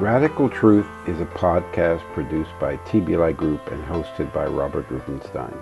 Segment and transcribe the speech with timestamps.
[0.00, 5.54] Radical Truth is a podcast produced by TBLI Group and hosted by Robert Rubinstein.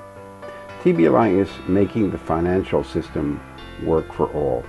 [0.81, 3.41] TBLI is making the financial system
[3.83, 4.65] work for all.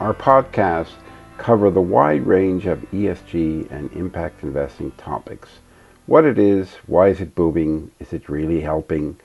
[0.00, 0.94] Our podcasts
[1.38, 5.50] cover the wide range of ESG and impact investing topics.
[6.06, 9.16] What it is, why is it booming, is it really helping,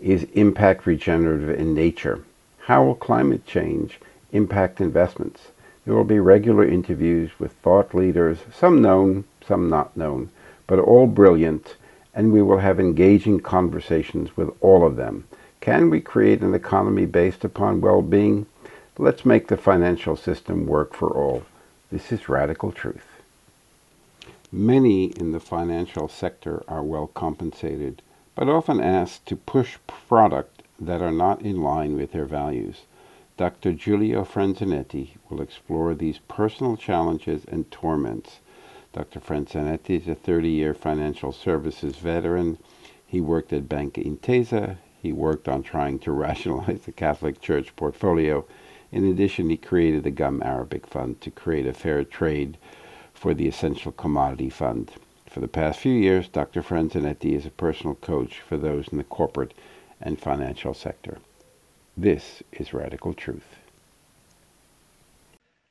[0.00, 2.24] is impact regenerative in nature,
[2.58, 4.00] how will climate change
[4.32, 5.52] impact investments,
[5.88, 10.28] there will be regular interviews with thought leaders, some known, some not known,
[10.66, 11.76] but all brilliant,
[12.12, 15.26] and we will have engaging conversations with all of them.
[15.62, 18.44] Can we create an economy based upon well being?
[18.98, 21.44] Let's make the financial system work for all.
[21.90, 23.06] This is radical truth.
[24.52, 28.02] Many in the financial sector are well compensated,
[28.34, 32.82] but often asked to push product that are not in line with their values.
[33.38, 33.72] Dr.
[33.72, 38.40] Giulio Franzinetti will explore these personal challenges and torments.
[38.92, 39.20] Dr.
[39.20, 42.58] Franzinetti is a 30-year financial services veteran.
[43.06, 44.78] He worked at Banca Intesa.
[45.00, 48.44] He worked on trying to rationalize the Catholic Church portfolio.
[48.90, 52.58] In addition, he created the Gum Arabic Fund to create a fair trade
[53.14, 54.90] for the Essential Commodity Fund.
[55.30, 56.60] For the past few years, Dr.
[56.60, 59.54] Franzinetti is a personal coach for those in the corporate
[60.00, 61.18] and financial sector.
[62.00, 63.56] This is Radical Truth.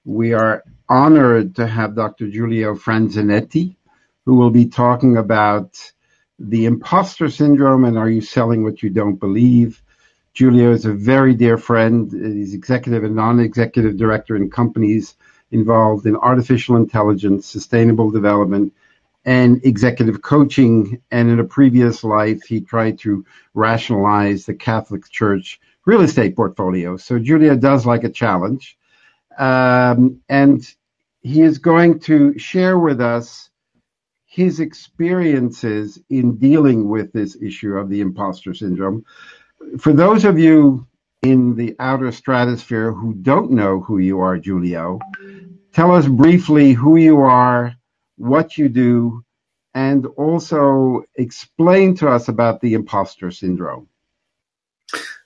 [0.04, 2.30] We are honored to have Dr.
[2.30, 3.78] Giulio Franzinetti,
[4.26, 5.80] who will be talking about
[6.38, 9.82] the imposter syndrome and are you selling what you don't believe.
[10.34, 12.12] Giulio is a very dear friend.
[12.12, 15.16] He's executive and non-executive director in companies
[15.52, 18.74] involved in artificial intelligence, sustainable development,
[19.24, 21.02] and executive coaching.
[21.10, 26.98] And in a previous life, he tried to rationalize the Catholic Church real estate portfolio.
[26.98, 28.78] So Giulio does like a challenge.
[29.40, 30.62] Um, and
[31.22, 33.50] he is going to share with us
[34.26, 39.06] his experiences in dealing with this issue of the imposter syndrome.
[39.80, 40.86] For those of you
[41.24, 45.00] in the outer stratosphere who don't know who you are, Giulio,
[45.72, 47.74] tell us briefly who you are,
[48.18, 49.24] what you do,
[49.74, 53.88] and also explain to us about the imposter syndrome.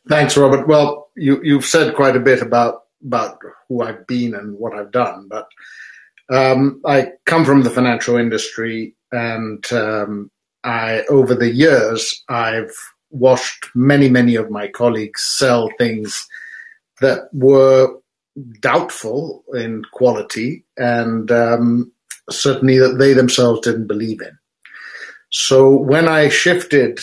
[0.07, 0.67] Thanks, Robert.
[0.67, 4.91] Well, you, you've said quite a bit about about who I've been and what I've
[4.91, 5.47] done, but
[6.29, 10.31] um, I come from the financial industry, and um,
[10.63, 12.73] I over the years I've
[13.09, 16.27] watched many many of my colleagues sell things
[17.01, 17.95] that were
[18.61, 21.91] doubtful in quality and um,
[22.29, 24.37] certainly that they themselves didn't believe in.
[25.31, 26.99] So when I shifted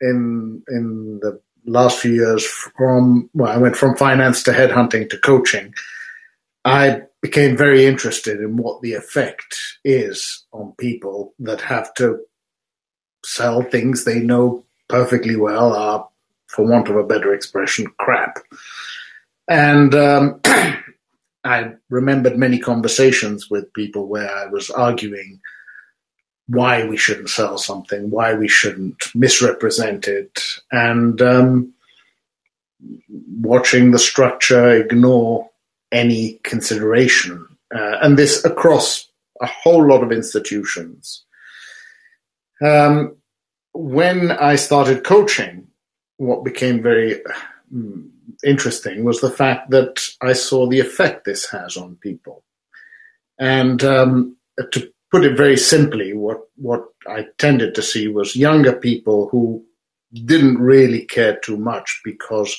[0.00, 5.18] in in the last few years from well, I went from finance to headhunting to
[5.18, 5.74] coaching.
[6.64, 12.18] I became very interested in what the effect is on people that have to
[13.24, 16.08] sell things they know perfectly well are,
[16.48, 18.38] for want of a better expression, crap.
[19.48, 20.40] And um,
[21.44, 25.40] I remembered many conversations with people where I was arguing
[26.48, 30.40] why we shouldn't sell something, why we shouldn't misrepresent it,
[30.70, 31.72] and um,
[33.40, 35.50] watching the structure ignore
[35.92, 37.46] any consideration.
[37.74, 39.08] Uh, and this across
[39.40, 41.24] a whole lot of institutions.
[42.62, 43.16] Um,
[43.72, 45.66] when I started coaching,
[46.16, 47.20] what became very
[47.72, 48.12] um,
[48.44, 52.44] interesting was the fact that I saw the effect this has on people.
[53.38, 54.36] And um,
[54.72, 59.64] to put it very simply, what what I tended to see was younger people who
[60.12, 62.56] didn't really care too much because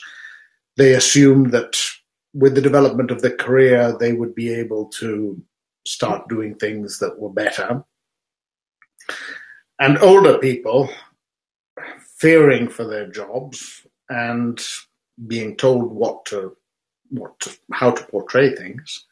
[0.76, 1.80] they assumed that
[2.34, 5.42] with the development of the career they would be able to
[5.86, 7.84] start doing things that were better.
[9.80, 10.90] And older people
[12.18, 14.60] fearing for their jobs and
[15.28, 16.56] being told what to
[17.10, 19.06] what to, how to portray things,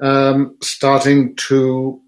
[0.00, 2.00] um, starting to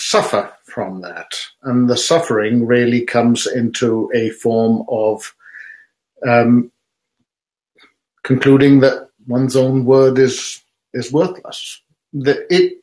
[0.00, 1.38] suffer from that.
[1.62, 5.34] And the suffering really comes into a form of
[6.26, 6.70] um,
[8.22, 10.62] concluding that one's own word is
[10.92, 11.80] is worthless.
[12.12, 12.82] That it,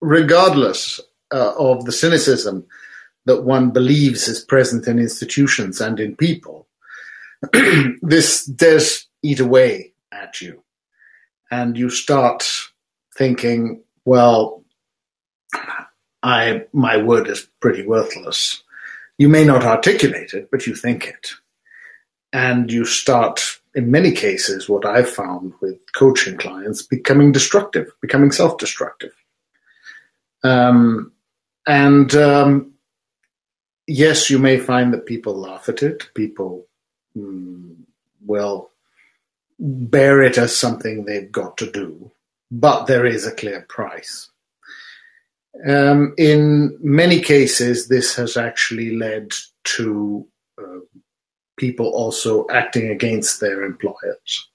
[0.00, 1.00] regardless
[1.32, 2.66] uh, of the cynicism
[3.26, 6.68] that one believes is present in institutions and in people,
[8.02, 10.62] this does eat away at you,
[11.50, 12.46] and you start
[13.16, 14.64] thinking, well,
[16.24, 18.62] I my word is pretty worthless.
[19.18, 21.30] You may not articulate it, but you think it.
[22.32, 28.32] And you start, in many cases, what I've found with coaching clients, becoming destructive, becoming
[28.32, 29.12] self destructive.
[30.42, 31.12] Um,
[31.66, 32.72] and um,
[33.86, 36.08] yes, you may find that people laugh at it.
[36.14, 36.66] People
[37.16, 37.76] mm,
[38.24, 38.70] will
[39.58, 42.10] bear it as something they've got to do,
[42.50, 44.30] but there is a clear price.
[45.66, 49.32] Um, in many cases, this has actually led
[49.76, 50.26] to
[50.58, 50.80] uh,
[51.56, 54.48] people also acting against their employers.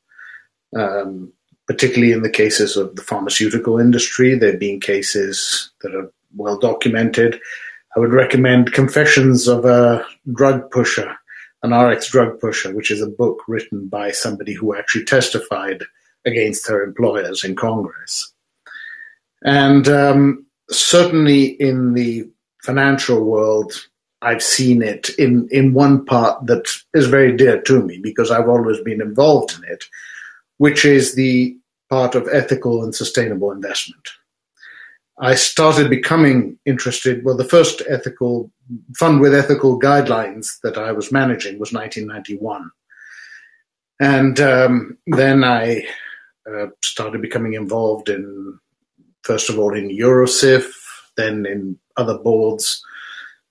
[0.75, 1.33] Um,
[1.67, 6.57] particularly in the cases of the pharmaceutical industry, there have been cases that are well
[6.57, 7.39] documented.
[7.95, 10.03] I would recommend Confessions of a
[10.33, 11.15] Drug Pusher,
[11.63, 15.83] an RX drug pusher, which is a book written by somebody who actually testified
[16.25, 18.33] against her employers in Congress.
[19.43, 22.29] And um, certainly in the
[22.63, 23.73] financial world,
[24.21, 28.49] I've seen it in, in one part that is very dear to me because I've
[28.49, 29.85] always been involved in it,
[30.57, 31.57] which is the
[31.89, 34.09] part of ethical and sustainable investment.
[35.19, 37.25] I started becoming interested.
[37.25, 38.51] Well, the first ethical
[38.95, 42.71] fund with ethical guidelines that I was managing was 1991.
[43.99, 45.85] And um, then I
[46.49, 48.59] uh, started becoming involved in,
[49.23, 50.71] first of all, in Eurosif,
[51.17, 52.83] then in other boards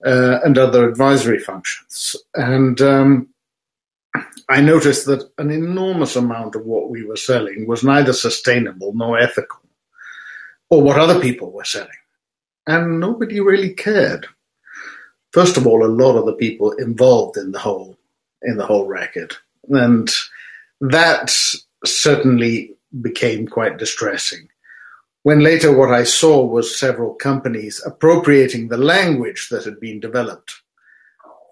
[0.04, 2.16] uh, and other advisory functions.
[2.34, 3.28] And um,
[4.48, 9.18] I noticed that an enormous amount of what we were selling was neither sustainable nor
[9.18, 9.60] ethical,
[10.70, 11.88] or what other people were selling.
[12.66, 14.26] And nobody really cared.
[15.32, 17.96] First of all, a lot of the people involved in the whole
[18.42, 19.36] in the whole racket,
[19.68, 20.08] and
[20.80, 21.34] that
[21.84, 24.48] certainly became quite distressing.
[25.22, 30.52] When later what I saw was several companies appropriating the language that had been developed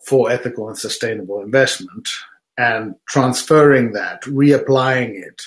[0.06, 2.08] for ethical and sustainable investment
[2.56, 5.42] and transferring that, reapplying it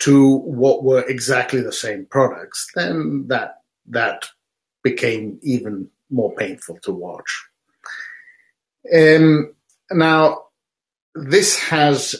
[0.00, 4.28] to what were exactly the same products, then that that
[4.82, 7.46] became even more painful to watch.
[8.94, 9.54] Um,
[9.90, 10.44] now,
[11.14, 12.16] this has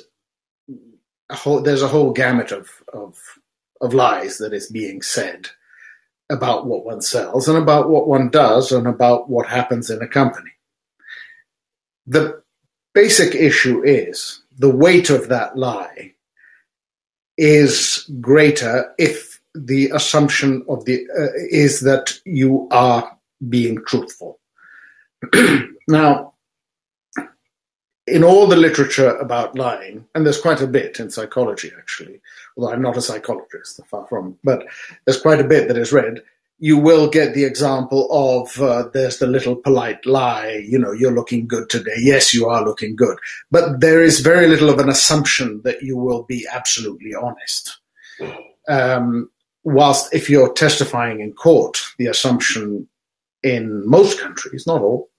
[1.31, 3.17] a whole, there's a whole gamut of, of
[3.81, 5.49] of lies that is being said
[6.31, 10.09] about what one sells and about what one does and about what happens in a
[10.09, 10.51] company.
[12.07, 12.43] The
[12.95, 16.15] basic issue is the weight of that lie
[17.37, 23.17] is greater if the assumption of the uh, is that you are
[23.49, 24.39] being truthful.
[25.89, 26.35] now,
[28.11, 32.21] in all the literature about lying, and there's quite a bit in psychology actually,
[32.57, 34.67] although I'm not a psychologist, far from, but
[35.05, 36.23] there's quite a bit that is read.
[36.61, 41.15] You will get the example of uh, there's the little polite lie, you know, you're
[41.15, 41.95] looking good today.
[41.99, 43.17] Yes, you are looking good.
[43.51, 47.79] But there is very little of an assumption that you will be absolutely honest.
[48.69, 49.31] Um,
[49.63, 52.89] whilst if you're testifying in court, the assumption
[53.43, 55.11] in most countries, not all,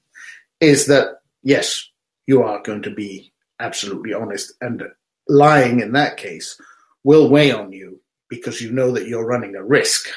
[0.60, 1.89] is that yes,
[2.30, 4.54] you are going to be absolutely honest.
[4.62, 4.84] And
[5.28, 6.62] lying in that case
[7.04, 8.00] will weigh on you
[8.30, 10.08] because you know that you're running a risk.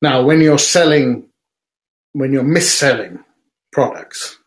[0.00, 1.28] Now, when you're selling,
[2.12, 3.22] when you're mis-selling
[3.70, 4.38] products,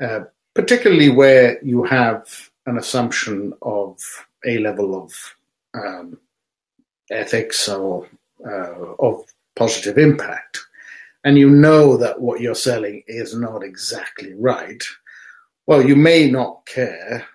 [0.00, 0.20] uh,
[0.54, 4.00] particularly where you have an assumption of
[4.46, 5.12] a level of
[5.74, 6.18] um,
[7.10, 8.08] ethics or
[8.46, 9.24] uh, of
[9.56, 10.60] positive impact,
[11.22, 14.82] and you know that what you're selling is not exactly right,
[15.66, 17.26] well, you may not care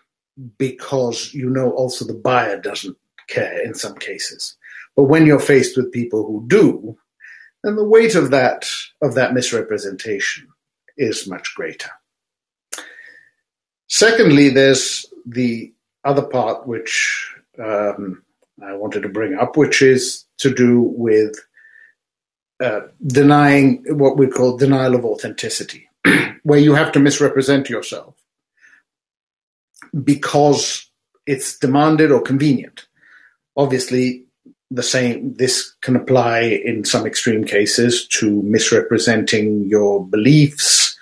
[0.57, 4.55] because you know also the buyer doesn't care in some cases.
[4.95, 6.97] But when you're faced with people who do,
[7.63, 8.69] then the weight of that
[9.01, 10.47] of that misrepresentation
[10.97, 11.89] is much greater.
[13.87, 18.23] Secondly, there's the other part which um,
[18.63, 21.35] I wanted to bring up, which is to do with
[22.59, 25.89] uh, denying what we call denial of authenticity,
[26.43, 28.18] where you have to misrepresent yourself
[30.03, 30.89] because
[31.25, 32.87] it's demanded or convenient.
[33.55, 34.25] Obviously,
[34.71, 40.97] the same this can apply in some extreme cases to misrepresenting your beliefs,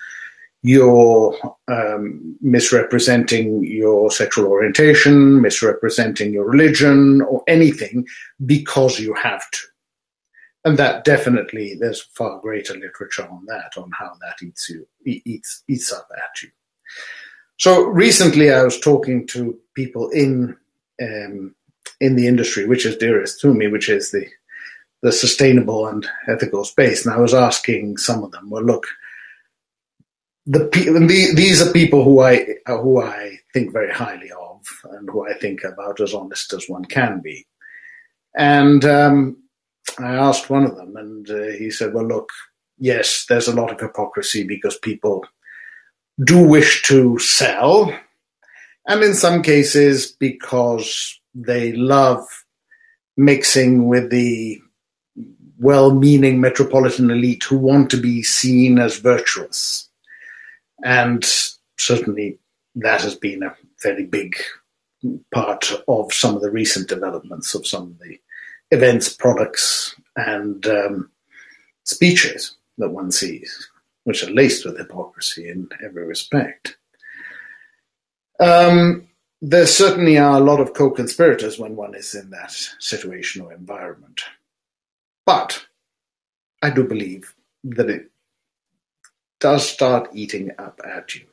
[0.62, 1.36] your
[1.68, 8.06] um, misrepresenting your sexual orientation, misrepresenting your religion, or anything
[8.44, 9.58] because you have to.
[10.64, 15.62] And that definitely, there's far greater literature on that, on how that eats you, eats,
[15.68, 16.50] eats up at you.
[17.58, 20.56] So recently, I was talking to people in
[21.02, 21.54] um,
[22.00, 24.26] in the industry, which is dearest to me, which is the
[25.02, 27.04] the sustainable and ethical space.
[27.04, 28.86] And I was asking some of them, well, look,
[30.46, 35.28] the, the these are people who I who I think very highly of, and who
[35.28, 37.44] I think about as honest as one can be.
[38.36, 39.36] And um,
[39.98, 42.30] I asked one of them, and uh, he said, well, look,
[42.78, 45.24] yes, there's a lot of hypocrisy because people
[46.22, 47.92] do wish to sell,
[48.86, 52.26] and in some cases because they love
[53.16, 54.60] mixing with the
[55.58, 59.88] well meaning metropolitan elite who want to be seen as virtuous.
[60.84, 61.24] And
[61.76, 62.38] certainly
[62.76, 64.36] that has been a very big
[65.32, 68.18] part of some of the recent developments of some of the
[68.70, 71.10] events, products, and um,
[71.84, 73.68] speeches that one sees,
[74.08, 76.78] which are laced with hypocrisy in every respect.
[78.40, 79.06] Um,
[79.42, 83.52] there certainly are a lot of co conspirators when one is in that situation or
[83.52, 84.22] environment.
[85.26, 85.66] But
[86.62, 87.34] I do believe
[87.64, 88.10] that it
[89.40, 91.26] does start eating up at you.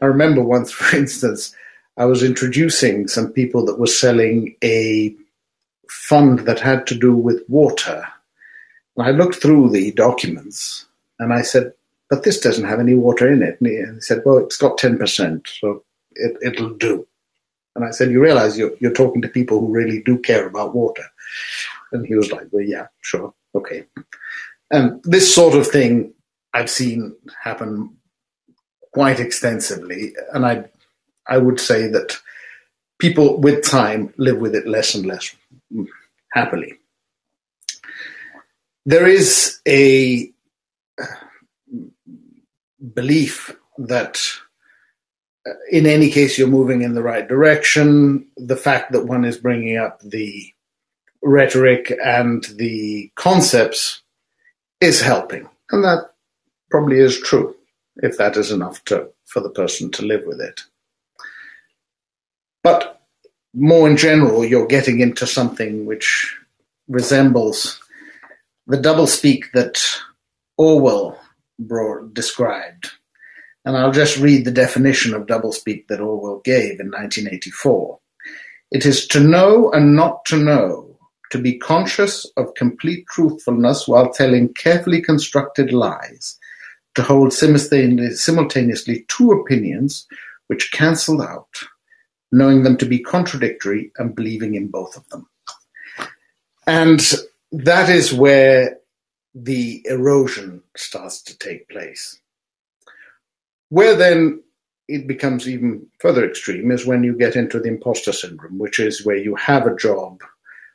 [0.00, 1.54] I remember once, for instance,
[1.98, 5.14] I was introducing some people that were selling a
[5.90, 8.08] fund that had to do with water.
[8.96, 10.86] And I looked through the documents
[11.18, 11.74] and I said,
[12.12, 13.58] but this doesn't have any water in it.
[13.58, 17.08] And he said, well, it's got 10%, so it, it'll do.
[17.74, 20.74] And I said, you realize you're, you're talking to people who really do care about
[20.74, 21.04] water.
[21.90, 23.86] And he was like, well, yeah, sure, okay.
[24.70, 26.12] And this sort of thing
[26.52, 27.96] I've seen happen
[28.92, 30.12] quite extensively.
[30.34, 30.66] And I,
[31.26, 32.18] I would say that
[32.98, 35.34] people with time live with it less and less
[35.72, 35.86] mm,
[36.30, 36.74] happily.
[38.84, 40.30] There is a
[42.94, 44.20] belief that
[45.46, 48.26] uh, in any case you're moving in the right direction.
[48.36, 50.52] The fact that one is bringing up the
[51.22, 54.02] rhetoric and the concepts
[54.80, 55.48] is helping.
[55.70, 56.12] And that
[56.70, 57.56] probably is true,
[57.96, 60.62] if that is enough to, for the person to live with it.
[62.62, 63.00] But
[63.54, 66.36] more in general, you're getting into something which
[66.88, 67.80] resembles
[68.66, 69.84] the doublespeak that
[70.56, 71.18] Orwell
[71.66, 72.90] brought, described.
[73.64, 77.98] And I'll just read the definition of doublespeak that Orwell gave in 1984.
[78.70, 80.98] It is to know and not to know,
[81.30, 86.38] to be conscious of complete truthfulness while telling carefully constructed lies,
[86.94, 90.06] to hold simultaneously two opinions
[90.48, 91.54] which cancel out,
[92.32, 95.28] knowing them to be contradictory and believing in both of them.
[96.66, 97.00] And
[97.52, 98.78] that is where
[99.34, 102.18] the erosion starts to take place.
[103.70, 104.42] Where then
[104.88, 109.06] it becomes even further extreme is when you get into the imposter syndrome, which is
[109.06, 110.20] where you have a job,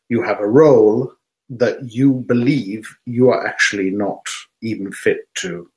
[0.10, 1.12] you have a role
[1.50, 4.28] that you believe you are actually not
[4.62, 5.70] even fit to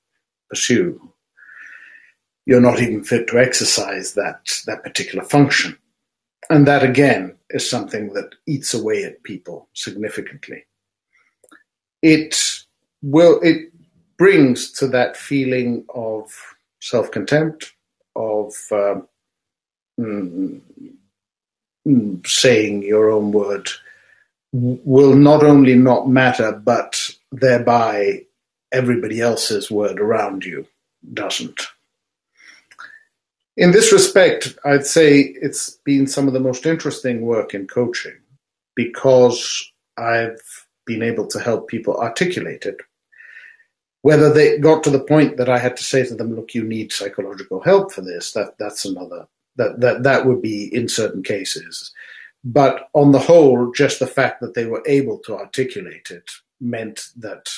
[0.48, 1.12] pursue.
[2.46, 5.76] You're not even fit to exercise that, that particular function.
[6.48, 10.64] And that again is something that eats away at people significantly.
[12.02, 12.34] It
[13.02, 13.72] will, it
[14.18, 16.32] brings to that feeling of
[16.80, 17.72] self contempt,
[18.16, 19.08] of um,
[19.98, 20.60] mm,
[21.86, 23.68] mm, saying your own word
[24.52, 28.22] will not only not matter, but thereby
[28.72, 30.66] everybody else's word around you
[31.14, 31.68] doesn't.
[33.56, 38.16] In this respect, I'd say it's been some of the most interesting work in coaching
[38.74, 40.40] because I've
[40.86, 42.76] been able to help people articulate it.
[44.02, 46.64] Whether they got to the point that I had to say to them, look, you
[46.64, 49.26] need psychological help for this, that, that's another,
[49.56, 51.92] that, that, that would be in certain cases.
[52.42, 56.30] But on the whole, just the fact that they were able to articulate it
[56.60, 57.50] meant that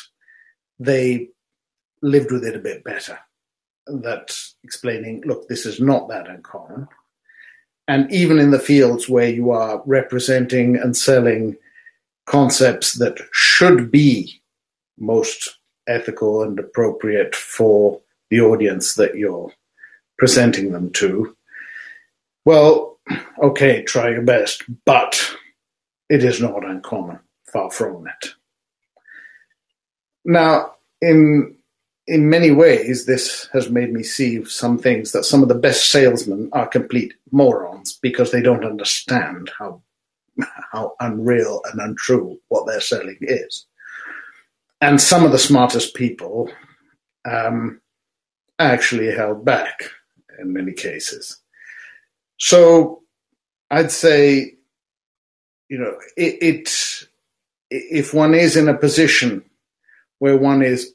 [0.81, 1.29] they
[2.03, 3.19] lived with it a bit better.
[3.87, 6.89] That explaining, look, this is not that uncommon.
[7.87, 11.57] And even in the fields where you are representing and selling
[12.27, 14.41] concepts that should be
[14.99, 15.59] most
[15.89, 19.53] ethical and appropriate for the audience that you're
[20.19, 21.37] presenting them to,
[22.45, 22.99] well,
[23.43, 25.37] okay, try your best, but
[26.09, 27.19] it is not uncommon,
[27.53, 28.35] far from it.
[30.25, 31.57] Now, in
[32.07, 35.91] in many ways, this has made me see some things that some of the best
[35.91, 39.83] salesmen are complete morons because they don't understand how
[40.73, 43.67] how unreal and untrue what they're selling is.
[44.83, 46.51] And some of the smartest people
[47.25, 47.81] um,
[48.59, 49.85] actually held back
[50.41, 51.39] in many cases.
[52.39, 53.03] So
[53.71, 54.57] I'd say,
[55.69, 57.09] you know, it, it
[57.71, 59.45] if one is in a position
[60.19, 60.93] where one is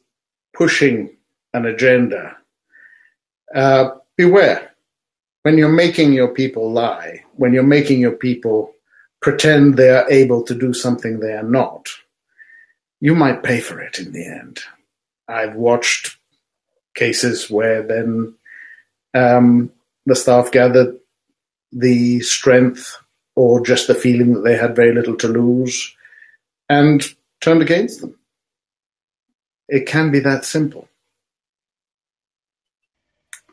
[0.53, 1.15] pushing
[1.53, 2.35] an agenda,
[3.55, 4.71] uh, beware.
[5.43, 8.73] When you're making your people lie, when you're making your people
[9.21, 11.89] pretend they are able to do something they are not,
[12.99, 14.59] you might pay for it in the end.
[15.27, 16.17] I've watched
[16.95, 18.35] cases where then
[19.13, 19.71] um,
[20.05, 20.97] the staff gathered
[21.71, 22.97] the strength
[23.35, 25.95] or just the feeling that they had very little to lose
[26.69, 27.03] and
[27.41, 28.15] turned against them.
[29.67, 30.87] It can be that simple.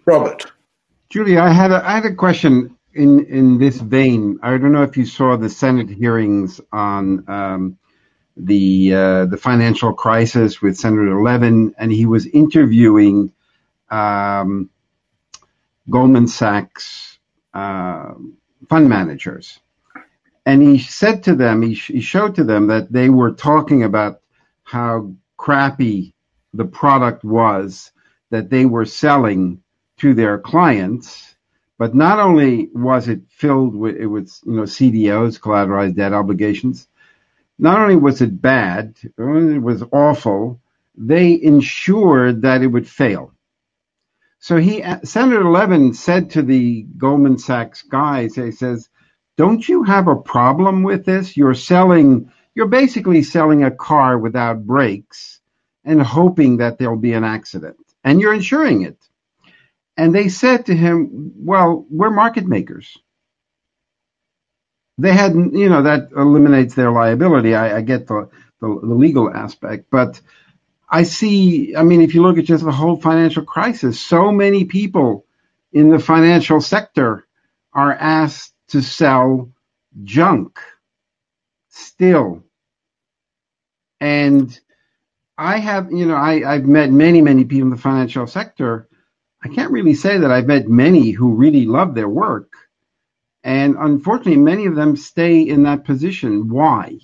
[0.07, 0.51] Robert.
[1.11, 4.39] Julie, I had a, I had a question in, in this vein.
[4.43, 7.79] I don't know if you saw the Senate hearings on um,
[8.37, 13.33] the uh, the financial crisis with Senator Levin, and he was interviewing
[13.91, 14.71] um,
[15.91, 17.19] Goldman Sachs
[17.53, 18.15] uh,
[18.69, 19.61] fund managers,
[20.47, 24.21] and he said to them, he, he showed to them that they were talking about
[24.65, 26.15] how crappy
[26.53, 27.93] the product was
[28.31, 29.63] that they were selling
[29.99, 31.37] to their clients.
[31.79, 36.89] But not only was it filled with, it was, you know, CDOs, collateralized debt obligations,
[37.59, 40.61] not only was it bad, it was awful,
[40.97, 43.33] they ensured that it would fail.
[44.39, 48.89] So he, Senator Levin said to the Goldman Sachs guys, he says,
[49.37, 51.37] don't you have a problem with this?
[51.37, 55.41] You're selling, you're basically selling a car without brakes
[55.85, 58.99] and hoping that there'll be an accident and you're insuring it.
[59.97, 62.99] And they said to him, well, we're market makers
[64.99, 67.55] they had, you know, that eliminates their liability.
[67.55, 68.29] I, I get the,
[68.61, 70.21] the, the legal aspect, but
[70.89, 71.75] I see.
[71.75, 75.27] I mean, if you look at just the whole financial crisis, so many people
[75.73, 77.27] in the financial sector
[77.73, 79.51] are asked to sell
[80.05, 80.61] junk
[81.69, 82.45] still,
[84.01, 84.59] and
[85.37, 88.89] I have, you know, I, I've met many, many people in the financial sector.
[89.43, 92.53] I can't really say that I've met many who really love their work
[93.45, 96.49] and unfortunately, many of them stay in that position.
[96.49, 96.99] Why?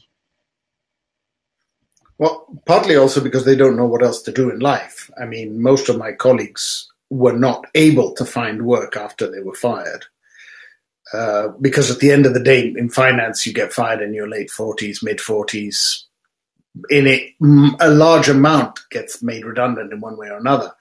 [2.17, 5.11] Well, partly also because they don't know what else to do in life.
[5.21, 9.55] I mean, most of my colleagues were not able to find work after they were
[9.55, 10.07] fired.
[11.13, 14.29] Uh, because at the end of the day, in finance, you get fired in your
[14.29, 16.05] late 40s, mid 40s.
[16.89, 17.35] In a,
[17.81, 20.73] a large amount gets made redundant in one way or another.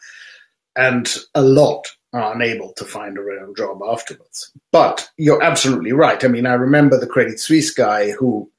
[0.76, 4.52] And a lot are unable to find a real job afterwards.
[4.72, 6.24] But you're absolutely right.
[6.24, 8.50] I mean, I remember the Credit Suisse guy who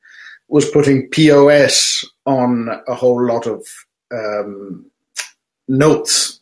[0.48, 3.66] was putting POS on a whole lot of
[4.12, 4.86] um,
[5.68, 6.40] notes.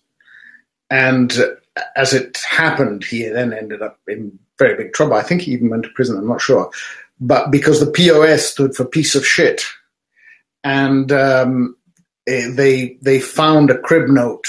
[0.90, 1.32] And
[1.94, 5.14] as it happened, he then ended up in very big trouble.
[5.14, 6.70] I think he even went to prison, I'm not sure.
[7.20, 9.62] But because the POS stood for piece of shit.
[10.64, 11.76] And um,
[12.26, 14.48] eh, they they found a crib note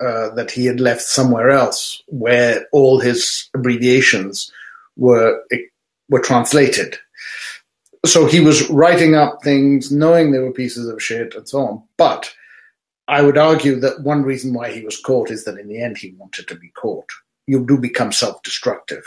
[0.00, 4.52] uh, that he had left somewhere else, where all his abbreviations
[4.96, 5.42] were
[6.08, 6.98] were translated.
[8.04, 11.82] So he was writing up things, knowing they were pieces of shit, and so on.
[11.96, 12.32] But
[13.08, 15.96] I would argue that one reason why he was caught is that in the end
[15.98, 17.08] he wanted to be caught.
[17.46, 19.04] You do become self-destructive.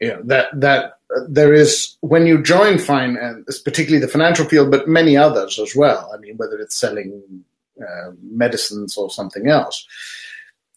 [0.00, 0.98] You know, that that
[1.28, 6.10] there is when you join finance, particularly the financial field, but many others as well.
[6.14, 7.44] I mean, whether it's selling
[7.80, 9.86] uh, medicines or something else.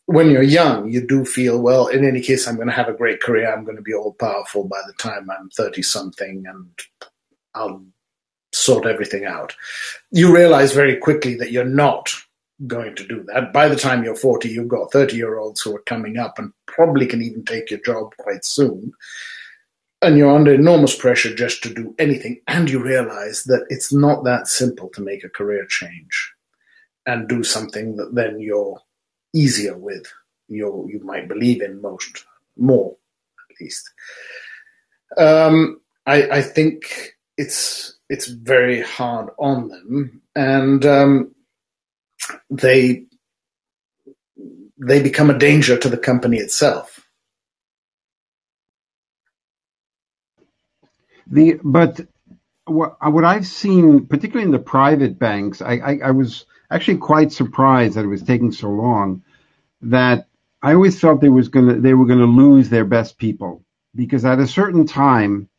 [0.06, 2.94] When you're young, you do feel, well, in any case, I'm going to have a
[2.94, 3.52] great career.
[3.52, 6.68] I'm going to be all powerful by the time I'm 30 something and
[7.56, 7.86] I'll
[8.52, 9.56] sort everything out.
[10.12, 12.14] You realize very quickly that you're not
[12.68, 13.52] going to do that.
[13.52, 16.54] By the time you're 40, you've got 30 year olds who are coming up and
[16.66, 18.94] probably can even take your job quite soon.
[20.02, 22.42] And you're under enormous pressure just to do anything.
[22.48, 26.33] And you realize that it's not that simple to make a career change
[27.06, 28.80] and do something that then you're
[29.34, 30.06] easier with.
[30.48, 32.26] You you might believe in most
[32.58, 32.96] more,
[33.50, 33.90] at least.
[35.18, 41.36] Um, I, I think it's it's very hard on them, and um,
[42.50, 43.06] they
[44.78, 47.08] they become a danger to the company itself.
[51.28, 52.02] The but
[52.66, 57.32] what what I've seen, particularly in the private banks, I, I, I was actually quite
[57.32, 59.24] surprised that it was taking so long.
[59.82, 60.28] That
[60.62, 63.64] I always felt they was gonna they were gonna lose their best people
[63.96, 65.50] because at a certain time,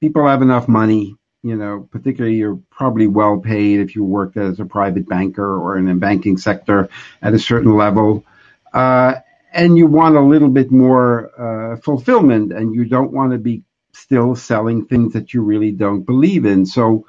[0.00, 1.16] people have enough money.
[1.42, 5.78] You know, particularly you're probably well paid if you work as a private banker or
[5.78, 6.88] in the banking sector
[7.22, 8.24] at a certain level.
[8.72, 9.14] Uh,
[9.52, 13.62] and you want a little bit more uh, fulfillment, and you don't want to be
[13.92, 16.66] still selling things that you really don't believe in.
[16.66, 17.06] So,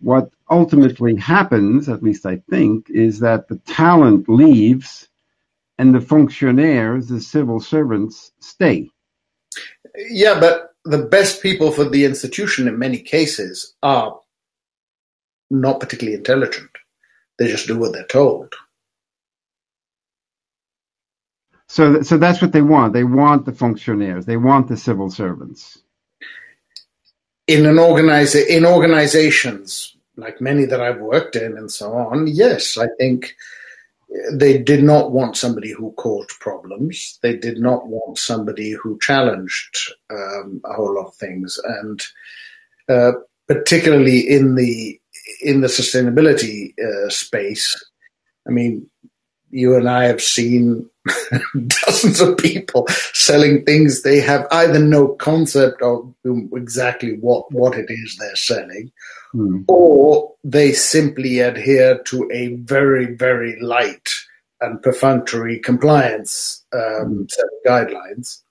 [0.00, 5.08] what ultimately happens, at least I think, is that the talent leaves
[5.78, 8.90] and the functionaires, the civil servants, stay.
[9.96, 14.20] Yeah, but the best people for the institution in many cases are
[15.50, 16.70] not particularly intelligent.
[17.38, 18.54] They just do what they're told.
[21.68, 22.92] So, so that's what they want.
[22.92, 24.26] They want the functionaries.
[24.26, 25.78] They want the civil servants.
[27.46, 32.78] In an organizer, in organizations like many that I've worked in and so on, yes,
[32.78, 33.34] I think
[34.32, 37.18] they did not want somebody who caused problems.
[37.22, 42.02] They did not want somebody who challenged um, a whole lot of things, and
[42.88, 43.12] uh,
[43.46, 45.00] particularly in the
[45.40, 47.76] in the sustainability uh, space.
[48.46, 48.90] I mean,
[49.50, 50.88] you and I have seen
[51.66, 56.12] dozens of people selling things they have either no concept of
[56.52, 58.90] exactly what, what it is they're selling,
[59.34, 59.64] mm.
[59.68, 64.08] or they simply adhere to a very, very light
[64.60, 67.30] and perfunctory compliance um, mm.
[67.30, 68.42] set of guidelines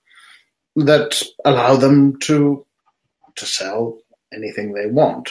[0.76, 2.64] that allow them to
[3.36, 3.98] to sell
[4.32, 5.30] anything they want.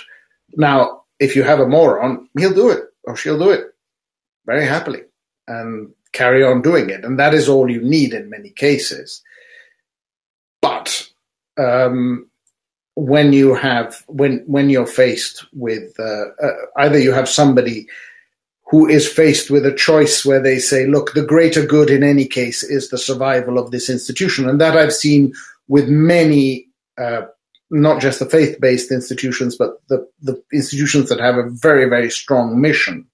[0.56, 3.66] Now, if you have a moron, he'll do it or she'll do it
[4.46, 5.02] very happily
[5.48, 7.04] and carry on doing it.
[7.04, 9.22] And that is all you need in many cases.
[10.62, 11.08] But
[11.58, 12.29] um,
[13.00, 17.88] when you have when when you're faced with uh, uh, either you have somebody
[18.70, 22.26] who is faced with a choice where they say, look, the greater good in any
[22.26, 24.48] case is the survival of this institution.
[24.48, 25.34] And that I've seen
[25.68, 27.22] with many, uh,
[27.72, 32.12] not just the faith based institutions, but the, the institutions that have a very, very
[32.12, 33.08] strong mission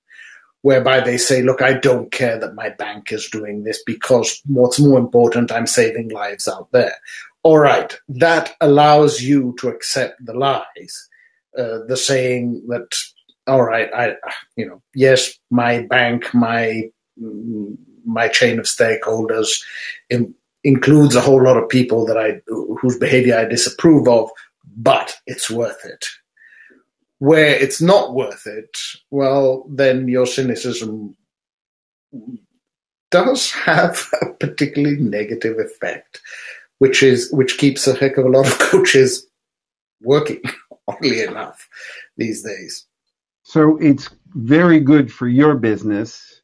[0.62, 4.80] whereby they say, look, I don't care that my bank is doing this because what's
[4.80, 6.96] more important, I'm saving lives out there.
[7.46, 11.10] All right, that allows you to accept the lies,
[11.56, 12.88] uh, the saying that,
[13.46, 14.16] all right, I,
[14.56, 16.90] you know, yes, my bank, my
[18.04, 19.62] my chain of stakeholders
[20.10, 24.32] in, includes a whole lot of people that I whose behavior I disapprove of,
[24.76, 26.04] but it's worth it.
[27.20, 28.76] Where it's not worth it,
[29.12, 31.16] well, then your cynicism
[33.12, 36.22] does have a particularly negative effect,
[36.80, 39.28] which is which keeps a heck of a lot of coaches
[40.02, 40.42] working,
[40.88, 41.68] oddly enough,
[42.18, 42.86] these days.
[43.44, 46.42] So it's very good for your business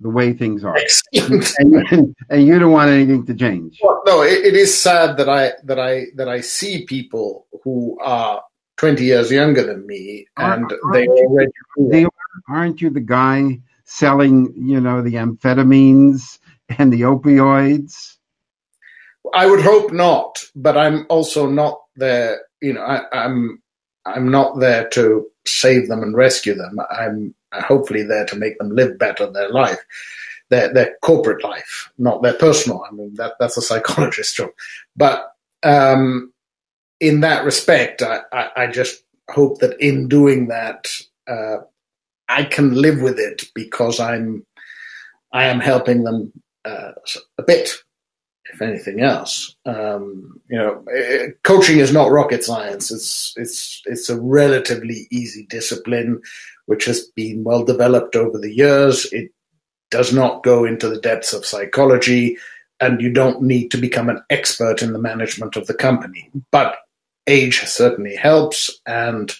[0.00, 0.76] the way things are,
[1.12, 3.78] and, and, and, you don't want anything to change.
[3.82, 7.98] Well, no, it, it is sad that I that I that I see people who
[8.00, 8.42] are
[8.78, 11.52] 20 years younger than me, and aren't, they already.
[11.76, 12.06] They,
[12.48, 16.38] aren't you the guy selling, you know, the amphetamines
[16.78, 18.16] and the opioids?
[19.34, 22.40] I would hope not, but I'm also not there.
[22.60, 23.62] You know, I, I'm
[24.06, 26.78] I'm not there to save them and rescue them.
[26.90, 29.78] I'm hopefully there to make them live better their life,
[30.48, 32.84] their their corporate life, not their personal.
[32.88, 34.50] I mean, that that's a psychologist's job.
[34.96, 36.32] But um,
[37.00, 40.90] in that respect, I, I, I, just hope that in doing that,
[41.28, 41.58] uh,
[42.28, 44.46] I can live with it because I'm
[45.32, 46.32] I am helping them
[46.64, 46.92] uh,
[47.38, 47.70] a bit,
[48.52, 49.54] if anything else.
[49.66, 52.90] Um, you know, eh, coaching is not rocket science.
[52.90, 56.20] It's it's it's a relatively easy discipline,
[56.66, 59.06] which has been well developed over the years.
[59.12, 59.32] It
[59.90, 62.38] does not go into the depths of psychology,
[62.80, 66.30] and you don't need to become an expert in the management of the company.
[66.50, 66.76] But
[67.26, 69.32] age certainly helps, and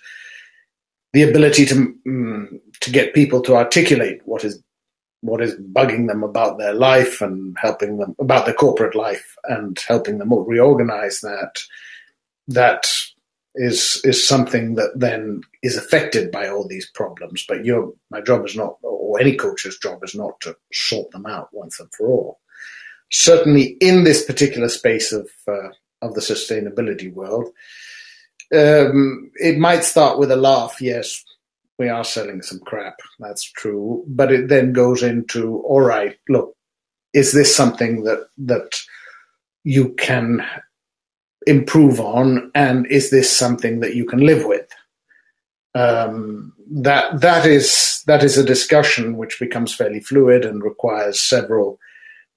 [1.13, 4.63] the ability to mm, to get people to articulate what is
[5.23, 9.79] what is bugging them about their life and helping them about their corporate life and
[9.87, 11.61] helping them reorganize that
[12.49, 12.91] that
[13.55, 18.47] is is something that then is affected by all these problems but your my job
[18.47, 22.07] is not or any coach's job is not to sort them out once and for
[22.07, 22.41] all
[23.11, 25.71] certainly in this particular space of uh,
[26.03, 27.49] of the sustainability world.
[28.53, 31.25] Um, it might start with a laugh, yes,
[31.81, 36.55] we are selling some crap, that's true, but it then goes into, all right, look,
[37.15, 38.83] is this something that that
[39.65, 40.47] you can
[41.47, 44.69] improve on, and is this something that you can live with?
[45.75, 51.79] Um, that that is that is a discussion which becomes fairly fluid and requires several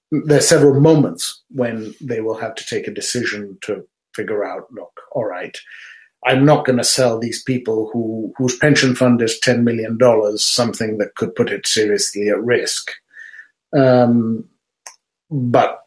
[0.10, 4.72] there are several moments when they will have to take a decision to figure out,
[4.72, 5.58] look, all right,
[6.26, 10.44] I'm not going to sell these people who whose pension fund is ten million dollars
[10.44, 12.92] something that could put it seriously at risk.
[13.76, 14.46] Um,
[15.30, 15.80] but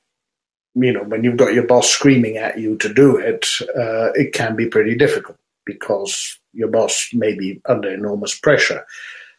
[0.74, 3.46] you know, when you've got your boss screaming at you to do it,
[3.76, 8.84] uh, it can be pretty difficult because your boss may be under enormous pressure.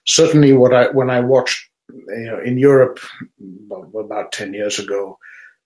[0.06, 3.00] Certainly, what I when I watched you know, in Europe,
[3.98, 5.18] about 10 years ago,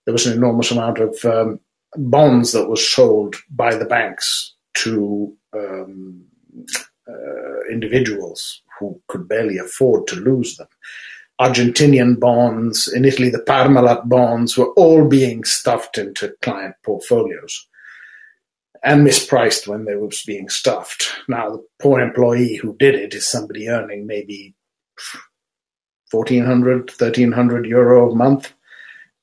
[0.04, 1.60] there was an enormous amount of um,
[1.96, 6.24] bonds that was sold by the banks to um,
[7.08, 10.68] uh, individuals who could barely afford to lose them.
[11.40, 17.66] Argentinian bonds, in Italy, the Parmalat bonds were all being stuffed into client portfolios
[18.84, 21.10] and mispriced when they was being stuffed.
[21.28, 24.54] Now, the poor employee who did it is somebody earning maybe
[26.10, 28.52] 1400, 1300 euro a month,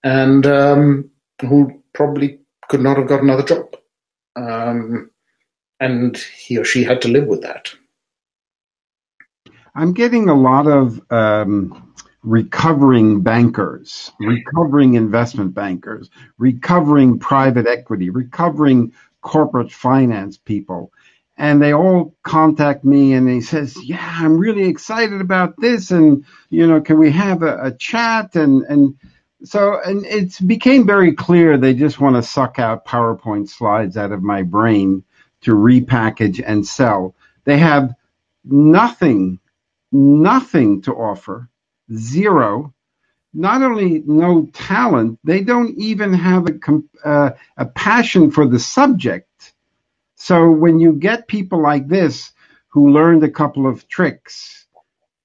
[0.03, 1.09] and um,
[1.41, 3.75] who probably could not have got another job.
[4.35, 5.12] Um,
[5.80, 7.74] and he or she had to live with that.
[9.76, 18.94] I'm getting a lot of um, recovering bankers, recovering investment bankers, recovering private equity, recovering
[19.22, 20.92] corporate finance people.
[21.38, 25.92] And they all contact me and he says, yeah, I'm really excited about this.
[25.92, 28.36] And, you know, can we have a, a chat?
[28.36, 28.98] And, and
[29.44, 34.12] so, and it became very clear they just want to suck out PowerPoint slides out
[34.12, 35.06] of my brain
[35.41, 37.15] to repackage and sell.
[37.45, 37.93] They have
[38.45, 39.39] nothing,
[39.91, 41.49] nothing to offer,
[41.93, 42.73] zero.
[43.34, 49.54] Not only no talent, they don't even have a, uh, a passion for the subject.
[50.15, 52.32] So when you get people like this
[52.69, 54.65] who learned a couple of tricks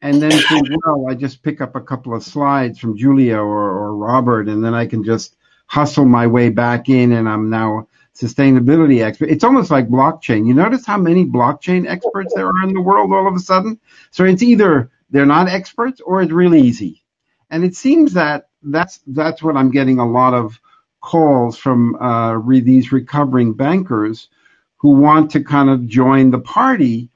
[0.00, 3.70] and then think, well, I just pick up a couple of slides from Julia or,
[3.70, 7.88] or Robert, and then I can just hustle my way back in, and I'm now
[8.14, 9.30] sustainability expert.
[9.30, 10.46] It's almost like blockchain.
[10.46, 13.80] You notice how many blockchain experts there are in the world all of a sudden?
[14.10, 17.02] So it's either they're not experts or it's really easy.
[17.50, 20.58] And it seems that that's that's what I'm getting a lot of
[21.00, 24.28] calls from uh, re- these recovering bankers
[24.76, 27.10] who want to kind of join the party,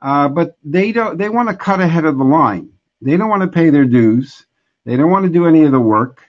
[0.00, 1.18] uh, but they don't.
[1.18, 2.70] They want to cut ahead of the line.
[3.02, 4.46] They don't want to pay their dues.
[4.84, 6.22] They don't want to do any of the work.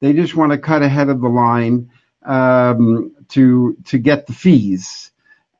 [0.00, 1.90] They just want to cut ahead of the line
[2.24, 5.10] um, to to get the fees.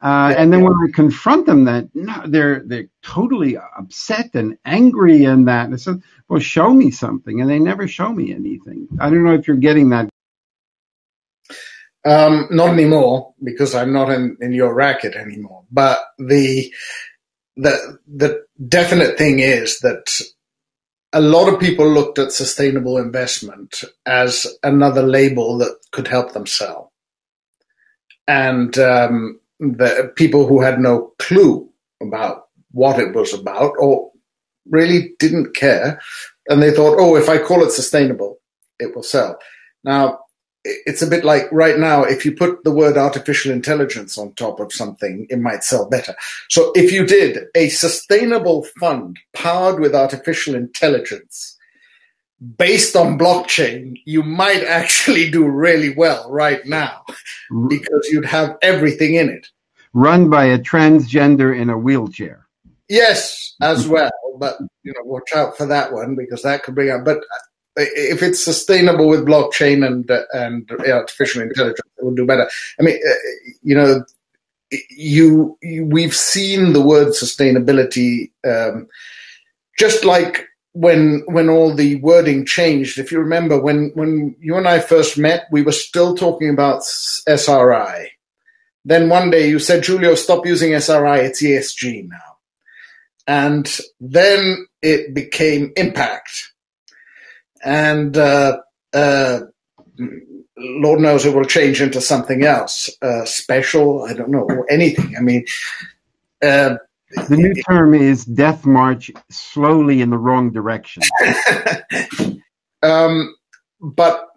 [0.02, 5.24] Uh, and then when I confront them, that no, they're they're totally upset and angry,
[5.24, 8.88] and that I said, "Well, show me something," and they never show me anything.
[8.98, 10.09] I don't know if you're getting that.
[12.02, 15.64] Um, not anymore because I'm not in, in your racket anymore.
[15.70, 16.72] But the
[17.56, 20.20] the the definite thing is that
[21.12, 26.46] a lot of people looked at sustainable investment as another label that could help them
[26.46, 26.89] sell
[28.31, 31.69] and um, the people who had no clue
[32.01, 34.12] about what it was about or
[34.69, 36.01] really didn't care,
[36.49, 38.38] and they thought, oh, if I call it sustainable,
[38.79, 39.37] it will sell.
[39.83, 40.21] Now,
[40.62, 44.61] it's a bit like right now, if you put the word artificial intelligence on top
[44.61, 46.14] of something, it might sell better.
[46.51, 51.57] So if you did a sustainable fund powered with artificial intelligence,
[52.57, 57.05] based on blockchain, you might actually do really well right now
[57.68, 59.48] because you'd have everything in it.
[59.92, 62.46] Run by a transgender in a wheelchair.
[62.88, 66.90] Yes, as well, but you know, watch out for that one because that could bring
[66.90, 67.05] up.
[67.05, 67.18] But
[67.76, 72.48] if it's sustainable with blockchain and uh, and artificial intelligence, it will do better.
[72.79, 73.14] I mean, uh,
[73.62, 74.05] you know,
[74.90, 78.88] you, you, we've seen the word sustainability um,
[79.79, 82.98] just like when when all the wording changed.
[82.98, 86.83] If you remember, when when you and I first met, we were still talking about
[87.26, 88.11] SRI.
[88.85, 91.18] Then one day you said, Giulio, stop using SRI.
[91.20, 92.16] It's ESG now.
[93.26, 96.52] And then it became impact.
[97.62, 98.59] And uh,
[98.94, 99.40] uh,
[100.56, 105.14] Lord knows it will change into something else, uh, special, I don't know, anything.
[105.16, 105.44] I mean,
[106.42, 106.76] uh,
[107.29, 111.03] the new term is death march slowly in the wrong direction.
[112.83, 113.35] um,
[113.81, 114.29] but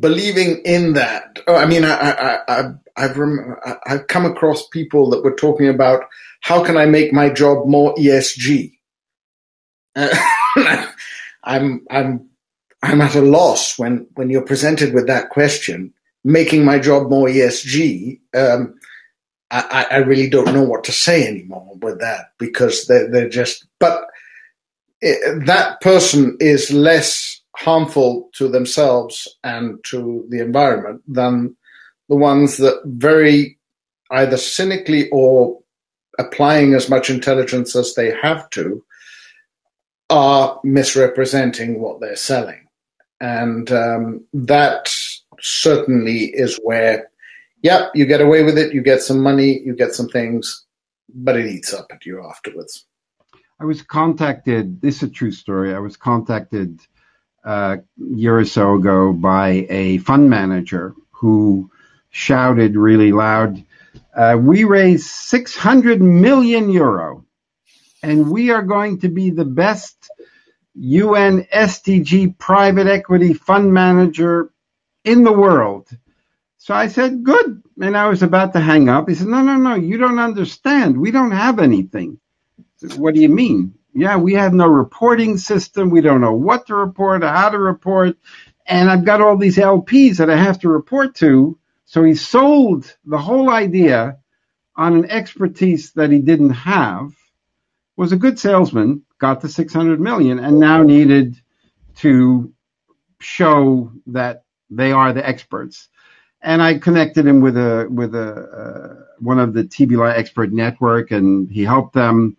[0.00, 2.64] believing in that, oh, I mean, I, I, I,
[2.96, 6.04] I've rem- I've come across people that were talking about
[6.40, 8.72] how can I make my job more ESG.
[9.96, 10.14] Uh,
[11.44, 12.28] I'm I'm
[12.82, 15.94] I'm at a loss when when you're presented with that question.
[16.24, 18.20] Making my job more ESG.
[18.34, 18.74] Um,
[19.52, 23.66] I, I really don't know what to say anymore with that because they're, they're just,
[23.78, 24.06] but
[25.02, 31.54] it, that person is less harmful to themselves and to the environment than
[32.08, 33.58] the ones that very
[34.10, 35.58] either cynically or
[36.18, 38.82] applying as much intelligence as they have to
[40.08, 42.66] are misrepresenting what they're selling.
[43.20, 44.94] And um, that
[45.40, 47.10] certainly is where
[47.62, 50.66] yeah, you get away with it, you get some money, you get some things,
[51.14, 52.86] but it eats up at you afterwards.
[53.60, 55.74] I was contacted, this is a true story.
[55.74, 56.80] I was contacted
[57.44, 61.70] uh, a year or so ago by a fund manager who
[62.10, 63.64] shouted really loud,
[64.16, 67.24] uh, We raised 600 million euro,
[68.02, 70.10] and we are going to be the best
[70.74, 74.50] UN SDG private equity fund manager
[75.04, 75.88] in the world.
[76.62, 77.60] So I said, good.
[77.80, 79.08] And I was about to hang up.
[79.08, 80.96] He said, no, no, no, you don't understand.
[80.96, 82.20] We don't have anything.
[82.76, 83.74] Said, what do you mean?
[83.92, 85.90] Yeah, we have no reporting system.
[85.90, 88.16] We don't know what to report or how to report.
[88.64, 91.58] And I've got all these LPs that I have to report to.
[91.84, 94.18] So he sold the whole idea
[94.76, 97.10] on an expertise that he didn't have,
[97.96, 101.34] was a good salesman, got the 600 million, and now needed
[101.96, 102.54] to
[103.18, 105.88] show that they are the experts.
[106.42, 111.10] And I connected him with a with a uh, one of the TBLI expert network,
[111.10, 112.36] and he helped them.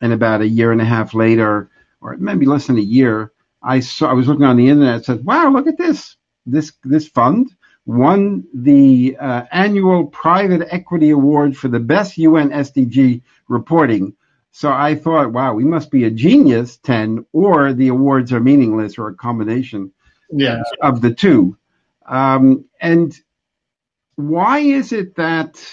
[0.00, 3.30] And about a year and a half later, or maybe less than a year,
[3.62, 4.94] I saw I was looking on the internet.
[4.94, 6.16] and said, "Wow, look at this!
[6.46, 13.22] This this fund won the uh, annual private equity award for the best UN SDG
[13.48, 14.14] reporting."
[14.50, 18.98] So I thought, "Wow, we must be a genius, ten, or the awards are meaningless,
[18.98, 19.92] or a combination
[20.32, 20.62] yeah.
[20.80, 21.56] of the two.
[22.06, 23.14] Um, and
[24.16, 25.64] why is it that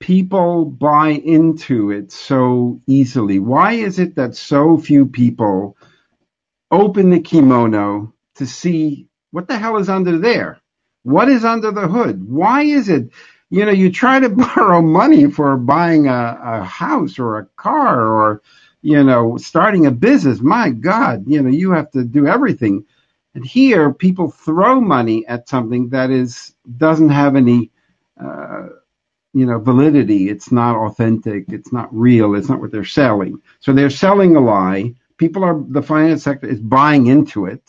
[0.00, 3.38] people buy into it so easily?
[3.38, 5.76] Why is it that so few people
[6.72, 10.60] open the kimono to see what the hell is under there?
[11.04, 12.28] What is under the hood?
[12.28, 13.10] Why is it?
[13.50, 18.06] You know, you try to borrow money for buying a, a house or a car
[18.06, 18.42] or,
[18.82, 20.40] you know, starting a business.
[20.40, 22.86] My God, you know, you have to do everything.
[23.44, 27.70] Here, people throw money at something that is doesn't have any,
[28.20, 28.68] uh,
[29.32, 30.28] you know, validity.
[30.28, 31.46] It's not authentic.
[31.48, 32.34] It's not real.
[32.34, 33.40] It's not what they're selling.
[33.60, 34.94] So they're selling a lie.
[35.16, 37.62] People are the finance sector is buying into it,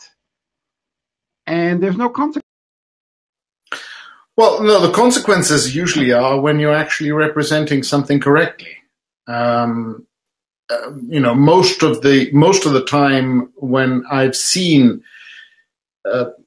[1.46, 2.44] and there's no consequence.
[4.36, 8.74] Well, no, the consequences usually are when you're actually representing something correctly.
[9.26, 10.06] Um,
[10.70, 15.02] uh, you know, most of the most of the time when I've seen,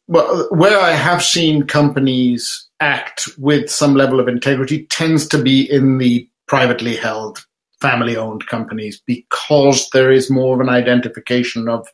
[0.07, 5.69] well, where I have seen companies act with some level of integrity tends to be
[5.69, 7.45] in the privately held,
[7.81, 11.87] family-owned companies because there is more of an identification of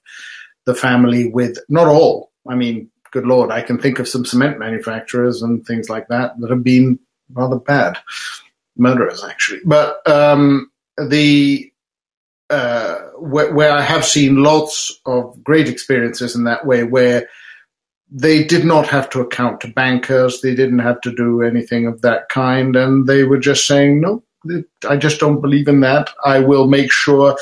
[0.65, 2.31] the family with not all.
[2.47, 6.39] I mean, good lord, I can think of some cement manufacturers and things like that
[6.39, 6.99] that have been
[7.33, 7.97] rather bad
[8.77, 9.61] murderers, actually.
[9.65, 11.71] But um, the
[12.49, 17.29] uh, where, where, I have seen lots of great experiences in that way, where
[18.11, 22.01] they did not have to account to bankers, they didn't have to do anything of
[22.01, 24.23] that kind, and they were just saying, no,
[24.87, 26.09] I just don't believe in that.
[26.25, 27.37] I will make sure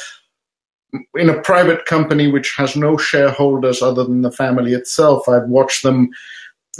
[1.15, 5.83] in a private company which has no shareholders other than the family itself, I've watched
[5.83, 6.09] them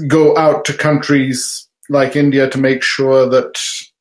[0.08, 3.60] go out to countries like India to make sure that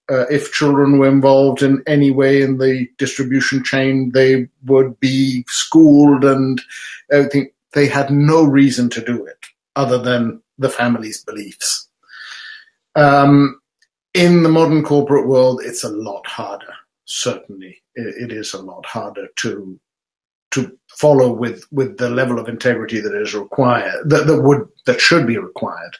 [0.08, 5.44] uh, if children were involved in any way in the distribution chain, they would be
[5.48, 6.62] schooled and
[7.10, 7.50] everything.
[7.72, 9.46] They had no reason to do it
[9.76, 11.88] other than the family's beliefs.
[12.94, 13.60] Um,
[14.14, 16.74] in the modern corporate world, it's a lot harder.
[17.04, 19.78] Certainly, it, it is a lot harder to
[20.52, 25.00] to follow with with the level of integrity that is required that, that would that
[25.00, 25.96] should be required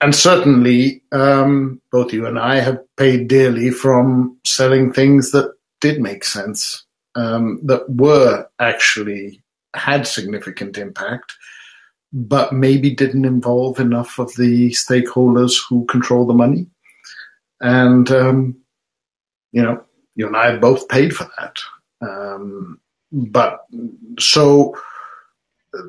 [0.00, 6.00] and certainly um, both you and I have paid dearly from selling things that did
[6.00, 9.42] make sense um, that were actually
[9.76, 11.34] had significant impact
[12.12, 16.66] but maybe didn't involve enough of the stakeholders who control the money.
[17.60, 18.56] And um,
[19.52, 21.56] you know you and I both paid for that.
[22.00, 22.80] Um,
[23.12, 23.64] but
[24.18, 24.76] so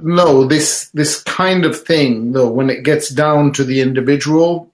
[0.01, 4.71] no, this this kind of thing, though, when it gets down to the individual,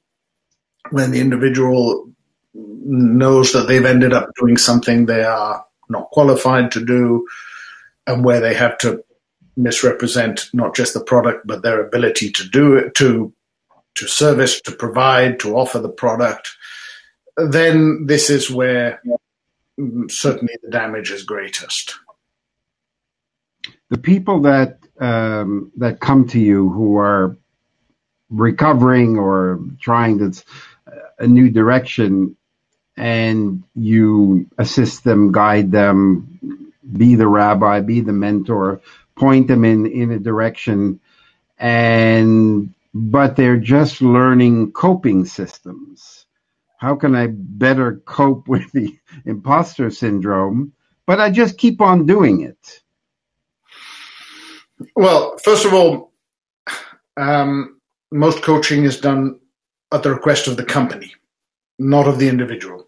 [0.90, 2.10] when the individual
[2.54, 7.28] knows that they've ended up doing something they are not qualified to do,
[8.06, 9.04] and where they have to
[9.58, 13.34] misrepresent not just the product but their ability to do it, to
[13.96, 16.56] to service, to provide, to offer the product,
[17.36, 19.02] then this is where
[20.10, 21.96] certainly the damage is greatest.
[23.90, 27.38] The people that um, that come to you who are
[28.30, 30.44] recovering or trying this
[31.20, 32.36] a new direction,
[32.96, 38.82] and you assist them, guide them, be the rabbi, be the mentor,
[39.18, 41.00] point them in in a direction,
[41.58, 46.26] and but they're just learning coping systems.
[46.78, 50.74] How can I better cope with the imposter syndrome?
[51.06, 52.82] But I just keep on doing it
[54.96, 56.12] well, first of all,
[57.16, 57.80] um,
[58.12, 59.40] most coaching is done
[59.92, 61.14] at the request of the company,
[61.80, 62.88] not of the individual.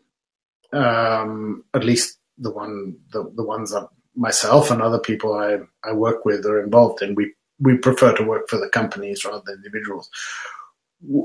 [0.71, 5.57] Um, at least the one, the, the ones that myself and other people I,
[5.87, 9.41] I work with are involved in, we, we prefer to work for the companies rather
[9.45, 10.09] than individuals.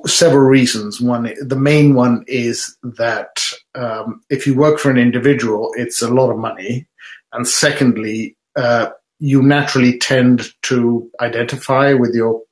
[0.06, 1.00] Several reasons.
[1.00, 6.14] One, the main one is that um, if you work for an individual, it's a
[6.14, 6.86] lot of money.
[7.32, 12.42] And secondly, uh, you naturally tend to identify with your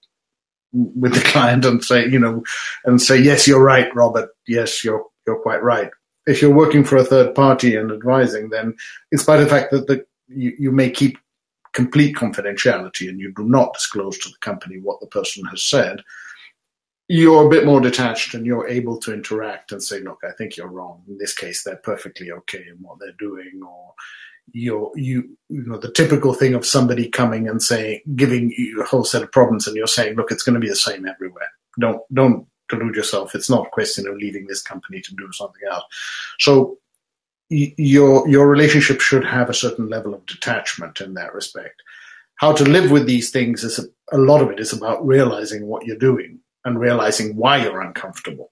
[0.72, 2.42] with the client and say, you know,
[2.84, 4.30] and say, yes, you're right, Robert.
[4.48, 5.90] Yes, you're you're quite right.
[6.26, 8.74] If you're working for a third party and advising, then
[9.12, 10.04] in spite of the fact that the,
[10.34, 11.18] you, you may keep
[11.72, 16.02] complete confidentiality and you do not disclose to the company what the person has said,
[17.08, 20.56] you're a bit more detached and you're able to interact and say, look, I think
[20.56, 21.02] you're wrong.
[21.08, 23.94] In this case, they're perfectly okay in what they're doing, or
[24.52, 28.86] you're, you you know the typical thing of somebody coming and saying giving you a
[28.86, 31.48] whole set of problems and you're saying look it's going to be the same everywhere.
[31.78, 33.34] Don't don't delude yourself.
[33.34, 35.84] It's not a question of leaving this company to do something else.
[36.40, 36.78] So
[37.76, 41.82] your your relationship should have a certain level of detachment in that respect
[42.36, 45.66] how to live with these things is a, a lot of it is about realizing
[45.66, 48.50] what you're doing and realizing why you're uncomfortable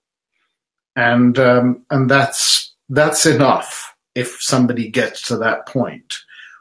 [0.97, 6.15] and um, and that's that's enough if somebody gets to that point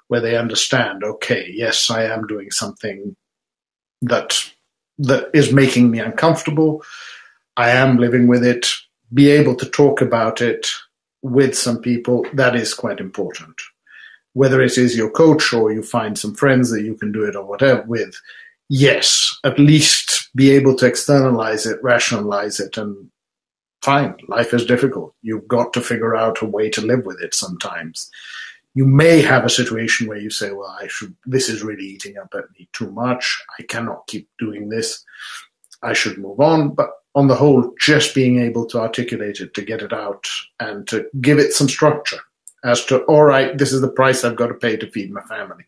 [0.08, 3.16] where they understand, okay, yes, I am doing something
[4.02, 4.38] that
[5.00, 6.84] that is making me uncomfortable.
[7.56, 8.68] I am living with it.
[9.14, 10.70] Be able to talk about it
[11.22, 13.56] with some people, that is quite important.
[14.34, 17.36] Whether it is your coach or you find some friends that you can do it
[17.36, 18.16] or whatever with,
[18.70, 23.10] yes, at least be able to externalize it, rationalize it, and
[23.82, 25.14] fine, life is difficult.
[25.22, 28.10] You've got to figure out a way to live with it sometimes.
[28.76, 32.18] You may have a situation where you say, well, I should, this is really eating
[32.18, 33.42] up at me too much.
[33.58, 35.04] I cannot keep doing this.
[35.82, 36.76] I should move on.
[36.76, 40.28] But on the whole, just being able to articulate it, to get it out
[40.60, 42.20] and to give it some structure
[42.64, 45.22] as to, all right, this is the price I've got to pay to feed my
[45.22, 45.66] family.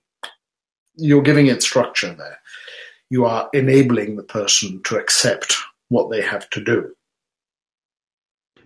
[0.96, 2.40] You're giving it structure there.
[3.10, 5.56] You are enabling the person to accept
[5.90, 6.94] what they have to do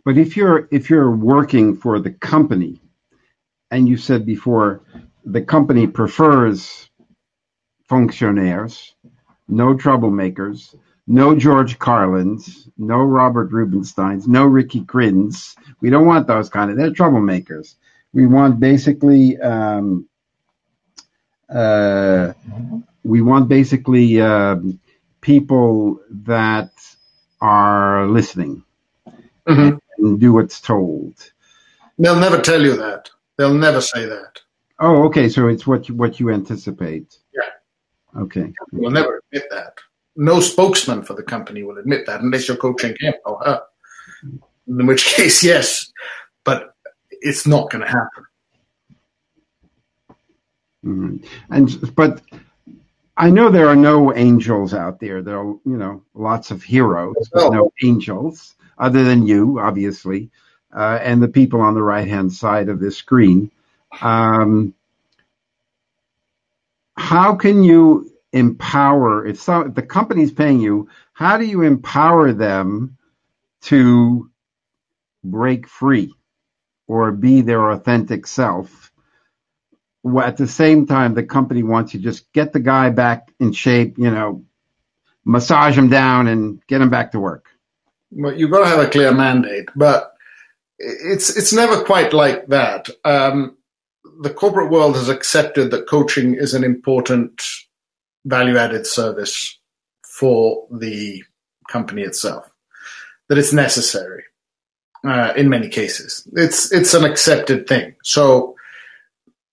[0.05, 2.79] but if you're if you're working for the company,
[3.71, 4.81] and you said before,
[5.25, 6.89] the company prefers
[7.89, 8.93] functionaires,
[9.47, 10.75] no troublemakers,
[11.07, 15.55] no George Carlins, no Robert Rubinsteins, no Ricky Krins.
[15.81, 16.77] We don't want those kind of.
[16.77, 17.75] They're troublemakers.
[18.13, 19.39] We want basically.
[19.39, 20.07] Um,
[21.49, 22.33] uh,
[23.03, 24.57] we want basically uh,
[25.21, 26.71] people that
[27.39, 28.63] are listening.
[29.47, 31.31] Mm-hmm and do what's told.
[31.97, 33.09] They'll never tell you that.
[33.37, 34.41] They'll never say that.
[34.79, 35.29] Oh, okay.
[35.29, 37.17] So it's what you, what you anticipate.
[37.33, 38.21] Yeah.
[38.21, 38.53] Okay.
[38.71, 39.77] We'll never admit that.
[40.15, 43.61] No spokesman for the company will admit that unless you're coaching him or her.
[44.67, 45.91] In which case, yes,
[46.43, 46.75] but
[47.11, 48.25] it's not going to happen.
[50.85, 51.25] Mm-hmm.
[51.49, 52.21] And but
[53.17, 55.21] I know there are no angels out there.
[55.21, 60.29] There are, you know, lots of heroes, but no angels other than you, obviously,
[60.75, 63.51] uh, and the people on the right hand side of this screen.
[64.01, 64.73] Um,
[66.97, 70.89] how can you empower if, so, if the company's paying you?
[71.13, 72.97] How do you empower them
[73.63, 74.29] to
[75.23, 76.13] break free
[76.87, 78.91] or be their authentic self?
[80.21, 83.97] At the same time, the company wants to just get the guy back in shape,
[83.97, 84.45] you know,
[85.23, 87.49] massage him down and get him back to work
[88.15, 90.13] well, you've got to have a clear mandate, but
[90.79, 92.89] it's it's never quite like that.
[93.03, 93.57] Um,
[94.21, 97.41] the corporate world has accepted that coaching is an important
[98.25, 99.57] value-added service
[100.03, 101.23] for the
[101.69, 102.49] company itself,
[103.29, 104.23] that it's necessary
[105.05, 106.27] uh, in many cases.
[106.33, 107.95] It's it's an accepted thing.
[108.03, 108.55] So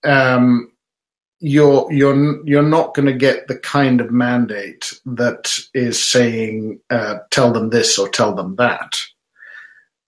[0.05, 0.73] um,
[1.45, 7.16] you're you're you're not going to get the kind of mandate that is saying uh,
[7.31, 9.01] tell them this or tell them that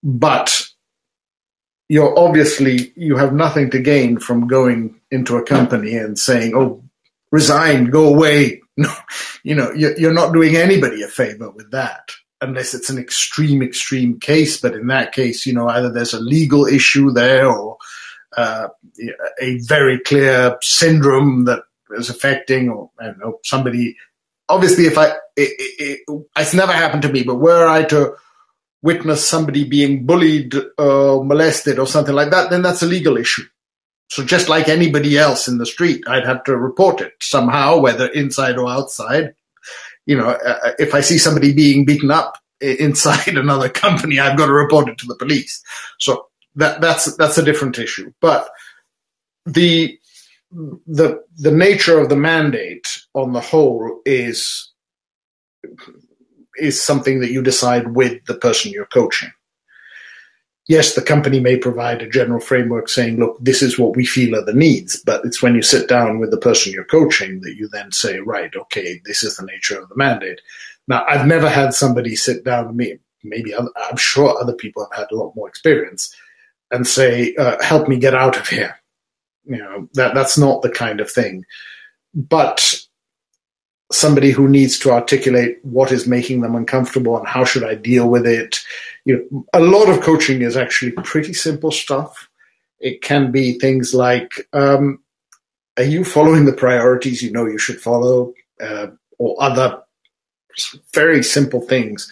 [0.01, 0.65] but
[1.89, 6.81] you're obviously you have nothing to gain from going into a company and saying oh
[7.35, 8.93] resign go away no
[9.43, 12.11] you know you're not doing anybody a favor with that
[12.41, 16.19] unless it's an extreme extreme case but in that case you know either there's a
[16.19, 17.77] legal issue there or
[18.37, 18.67] uh,
[19.39, 23.95] a very clear syndrome that is affecting, or I don't know, somebody.
[24.49, 28.15] Obviously, if I, it, it, it, it's never happened to me, but were I to
[28.81, 33.45] witness somebody being bullied or molested or something like that, then that's a legal issue.
[34.09, 38.07] So just like anybody else in the street, I'd have to report it somehow, whether
[38.07, 39.33] inside or outside.
[40.05, 44.37] You know, uh, uh if I see somebody being beaten up inside another company, I've
[44.37, 45.63] got to report it to the police.
[45.99, 48.13] So that that's that's a different issue.
[48.21, 48.49] But
[49.45, 49.99] the
[50.51, 54.71] the the nature of the mandate on the whole is
[56.57, 59.31] is something that you decide with the person you're coaching.
[60.67, 64.35] Yes, the company may provide a general framework saying, look, this is what we feel
[64.35, 67.55] are the needs, but it's when you sit down with the person you're coaching that
[67.55, 70.41] you then say, right, okay, this is the nature of the mandate.
[70.87, 74.99] Now, I've never had somebody sit down with me, maybe I'm sure other people have
[74.99, 76.15] had a lot more experience,
[76.71, 78.75] and say, uh, help me get out of here.
[79.43, 81.45] You know, that, that's not the kind of thing.
[82.15, 82.81] But
[83.91, 88.09] somebody who needs to articulate what is making them uncomfortable and how should I deal
[88.09, 88.59] with it.
[89.05, 92.29] You know, a lot of coaching is actually pretty simple stuff.
[92.79, 94.99] It can be things like, um,
[95.77, 98.87] are you following the priorities you know you should follow, uh,
[99.17, 99.81] or other
[100.93, 102.11] very simple things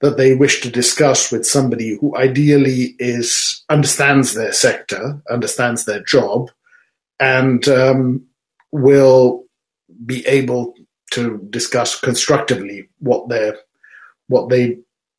[0.00, 6.02] that they wish to discuss with somebody who ideally is understands their sector, understands their
[6.02, 6.50] job,
[7.18, 8.24] and um,
[8.70, 9.44] will
[10.04, 10.74] be able
[11.10, 13.52] to discuss constructively what they
[14.28, 14.78] what they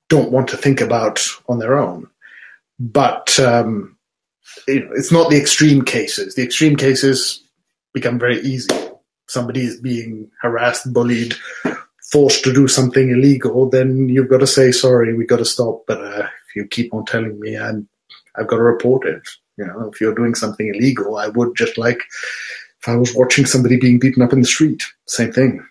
[0.10, 2.08] don't want to think about on their own.
[2.80, 3.98] But um,
[4.68, 6.36] it, it's not the extreme cases.
[6.36, 7.44] The extreme cases
[7.94, 8.74] become very easy.
[9.28, 11.36] Somebody is being harassed, bullied,
[12.12, 15.16] forced to do something illegal, then you've got to say sorry.
[15.16, 15.84] We've got to stop.
[15.88, 17.88] But uh, if you keep on telling me, I'm,
[18.36, 19.22] I've got to report it.
[19.58, 22.00] You know, if you're doing something illegal, I would just like
[22.82, 24.84] if I was watching somebody being beaten up in the street.
[25.06, 25.66] Same thing.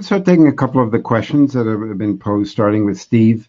[0.00, 3.48] Start taking a couple of the questions that have been posed, starting with Steve.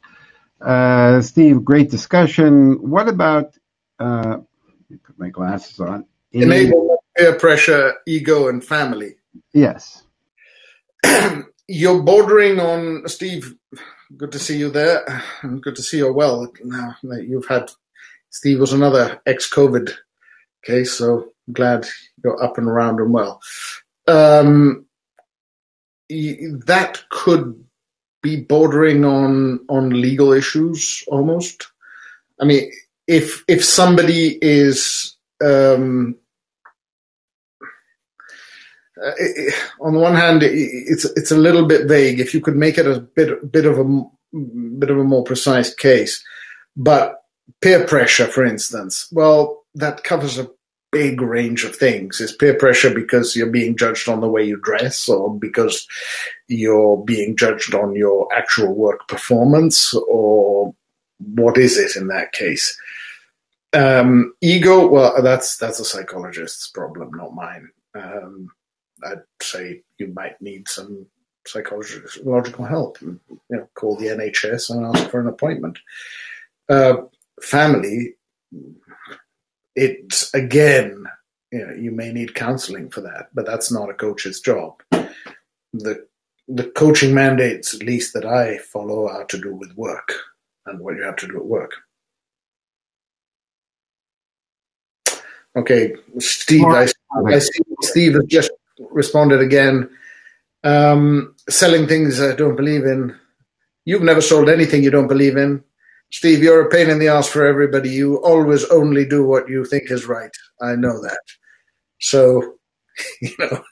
[0.60, 2.89] Uh, Steve, great discussion.
[2.89, 3.56] What about,
[3.99, 6.06] uh, let me put my glasses on.
[6.34, 9.16] Enable peer pressure, ego, and family.
[9.54, 10.04] Yes.
[11.68, 13.56] You're bordering on, Steve,
[14.18, 15.24] good to see you there.
[15.62, 16.52] Good to see you well.
[16.64, 17.72] Now you've had,
[18.30, 19.91] Steve was another ex COVID
[20.64, 21.88] case, so I'm glad
[22.24, 23.41] you're up and around and well.
[24.08, 24.86] Um,
[26.66, 27.64] that could
[28.22, 31.68] be bordering on on legal issues almost.
[32.39, 32.72] I mean,
[33.07, 36.16] if if somebody is um,
[39.03, 39.12] uh,
[39.80, 42.20] on the one hand, it, it's it's a little bit vague.
[42.20, 44.03] If you could make it a bit bit of a
[44.80, 46.24] bit of a more precise case,
[46.76, 47.24] but
[47.62, 50.49] peer pressure, for instance, well, that covers a
[50.91, 52.19] big range of things.
[52.19, 55.87] Is peer pressure because you're being judged on the way you dress or because
[56.47, 60.73] you're being judged on your actual work performance or
[61.19, 62.77] what is it in that case?
[63.73, 67.69] Um, ego, well, that's that's a psychologist's problem, not mine.
[67.95, 68.49] Um,
[69.03, 71.05] I'd say you might need some
[71.47, 73.01] psychological help.
[73.01, 73.19] You
[73.49, 75.79] know, call the NHS and ask for an appointment.
[76.67, 77.03] Uh,
[77.41, 78.15] family,
[79.76, 81.05] it's again,
[81.51, 84.82] you know, you may need counseling for that, but that's not a coach's job.
[85.74, 86.05] The
[86.47, 90.13] the coaching mandates, at least that I follow, are to do with work
[90.65, 91.72] and what you have to do at work.
[95.55, 96.88] Okay, Steve, I,
[97.28, 98.51] I see Steve has just
[98.89, 99.89] responded again.
[100.63, 103.15] Um, selling things I don't believe in.
[103.84, 105.63] You've never sold anything you don't believe in.
[106.12, 107.89] Steve, you're a pain in the ass for everybody.
[107.89, 110.32] You always only do what you think is right.
[110.62, 111.22] I know that.
[111.99, 112.55] So,
[113.22, 113.64] you know,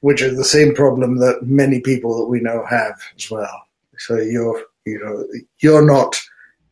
[0.00, 3.62] which is the same problem that many people that we know have as well.
[3.98, 5.24] So you're, you know,
[5.60, 6.18] you're not,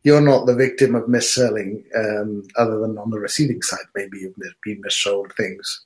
[0.03, 3.85] you're not the victim of misselling, um, other than on the receiving side.
[3.93, 5.83] Maybe you've been missold things.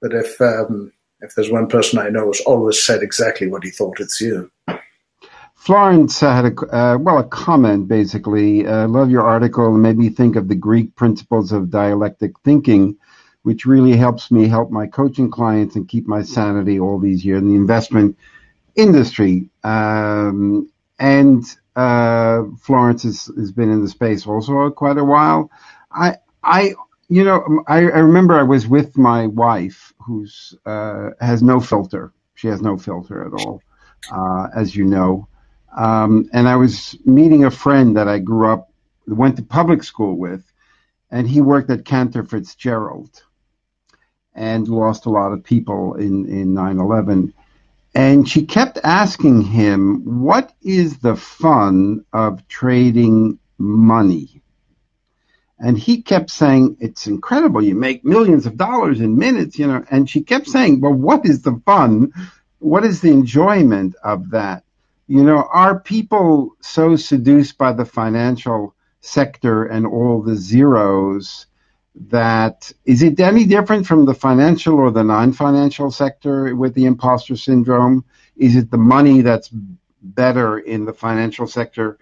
[0.00, 3.70] But if, um, if there's one person I know who's always said exactly what he
[3.70, 4.50] thought, it's you.
[5.66, 8.64] Florence had a uh, well a comment basically.
[8.64, 12.96] Uh, love your article and made me think of the Greek principles of dialectic thinking,
[13.42, 17.42] which really helps me help my coaching clients and keep my sanity all these years
[17.42, 18.16] in the investment
[18.76, 19.50] industry.
[19.64, 21.42] Um, and
[21.74, 25.50] uh, Florence has, has been in the space also quite a while.
[25.90, 26.74] I I
[27.08, 32.12] you know I, I remember I was with my wife who's uh, has no filter.
[32.36, 33.62] She has no filter at all,
[34.12, 35.26] uh, as you know.
[35.76, 38.72] Um, and I was meeting a friend that I grew up,
[39.06, 40.42] went to public school with,
[41.10, 43.22] and he worked at Cantor Fitzgerald
[44.34, 47.32] and lost a lot of people in, in 9-11.
[47.94, 54.42] And she kept asking him, what is the fun of trading money?
[55.58, 57.64] And he kept saying, it's incredible.
[57.64, 59.82] You make millions of dollars in minutes, you know.
[59.90, 62.12] And she kept saying, well, what is the fun?
[62.58, 64.64] What is the enjoyment of that?
[65.08, 71.46] You know, are people so seduced by the financial sector and all the zeros
[72.08, 77.36] that is it any different from the financial or the non-financial sector with the imposter
[77.36, 78.04] syndrome?
[78.36, 79.48] Is it the money that's
[80.02, 81.98] better in the financial sector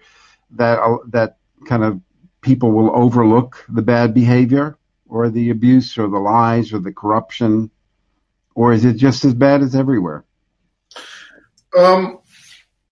[0.51, 0.79] that
[1.09, 2.01] that kind of
[2.41, 4.77] people will overlook the bad behavior
[5.07, 7.69] or the abuse or the lies or the corruption,
[8.53, 10.25] or is it just as bad as everywhere?
[11.77, 12.19] Um,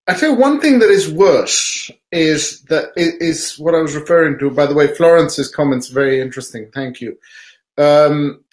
[0.05, 4.49] I you one thing that is worse is that is what I was referring to.
[4.49, 6.69] By the way, Florence's comments very interesting.
[6.73, 7.17] Thank you.
[7.77, 8.43] Um,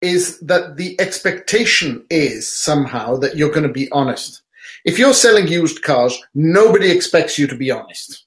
[0.00, 4.42] is that the expectation is somehow that you're going to be honest.
[4.84, 8.24] If you're selling used cars, nobody expects you to be honest.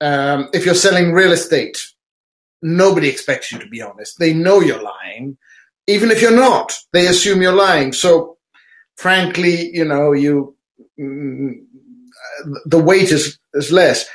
[0.00, 1.84] Um, if you're selling real estate,
[2.62, 4.18] nobody expects you to be honest.
[4.18, 5.36] They know you're lying.
[5.88, 7.92] Even if you're not, they assume you're lying.
[7.92, 8.38] So,
[8.96, 10.56] frankly, you know, you
[10.98, 11.64] mm,
[12.64, 14.06] the weight is, is less.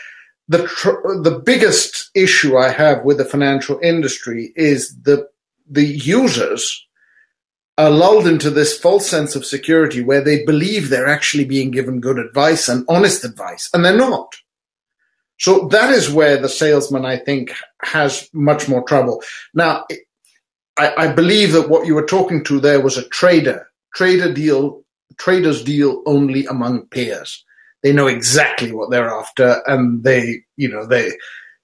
[0.47, 5.27] The, tr- the biggest issue I have with the financial industry is the,
[5.69, 6.85] the users
[7.77, 11.99] are lulled into this false sense of security where they believe they're actually being given
[11.99, 14.35] good advice and honest advice, and they're not.
[15.39, 17.53] So that is where the salesman, I think,
[17.83, 19.21] has much more trouble.
[19.53, 19.85] Now,
[20.77, 24.83] I, I believe that what you were talking to there was a trader, trader deal,
[25.17, 27.45] traders deal only among peers.
[27.87, 31.11] They know exactly what they're after, and they, you know, they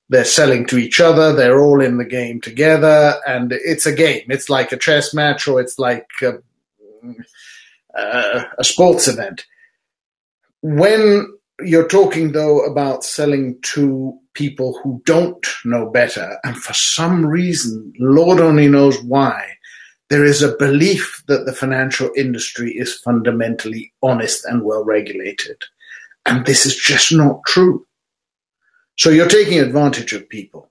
[0.08, 1.34] they're selling to each other.
[1.34, 4.24] They're all in the game together, and it's a game.
[4.30, 6.36] It's like a chess match, or it's like a,
[7.94, 9.46] uh, a sports event.
[10.62, 11.28] When
[11.60, 17.92] you're talking though about selling to people who don't know better, and for some reason,
[18.00, 19.58] Lord only knows why,
[20.10, 25.62] there is a belief that the financial industry is fundamentally honest and well regulated.
[26.26, 27.86] And this is just not true.
[28.98, 30.70] So you're taking advantage of people.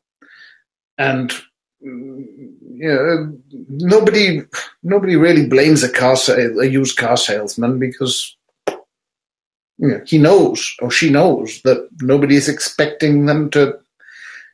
[0.99, 1.33] And
[1.81, 3.37] you know,
[3.69, 4.43] nobody
[4.83, 8.37] nobody really blames a car a used car salesman because
[9.79, 13.79] you know, he knows or she knows that nobody is expecting them to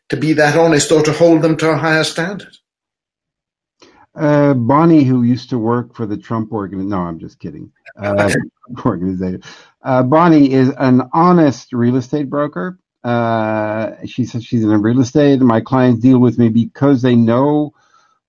[0.08, 2.56] to be that honest or to hold them to a higher standard.
[4.14, 7.70] Uh, Bonnie, who used to work for the Trump organization, no, I'm just kidding.
[7.96, 8.30] Uh,
[8.86, 9.42] organization.
[9.82, 12.78] Uh, Bonnie is an honest real estate broker.
[13.04, 15.40] Uh, she says she's in real estate.
[15.40, 17.72] My clients deal with me because they know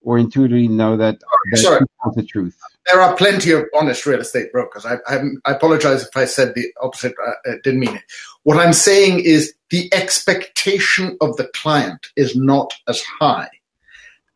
[0.01, 1.19] or intuitively know that,
[1.51, 1.81] that Sorry.
[2.15, 2.57] the truth.
[2.85, 4.85] There are plenty of honest real estate brokers.
[4.85, 7.13] I, I, I apologize if I said the opposite.
[7.45, 8.03] I uh, didn't mean it.
[8.43, 13.49] What I'm saying is the expectation of the client is not as high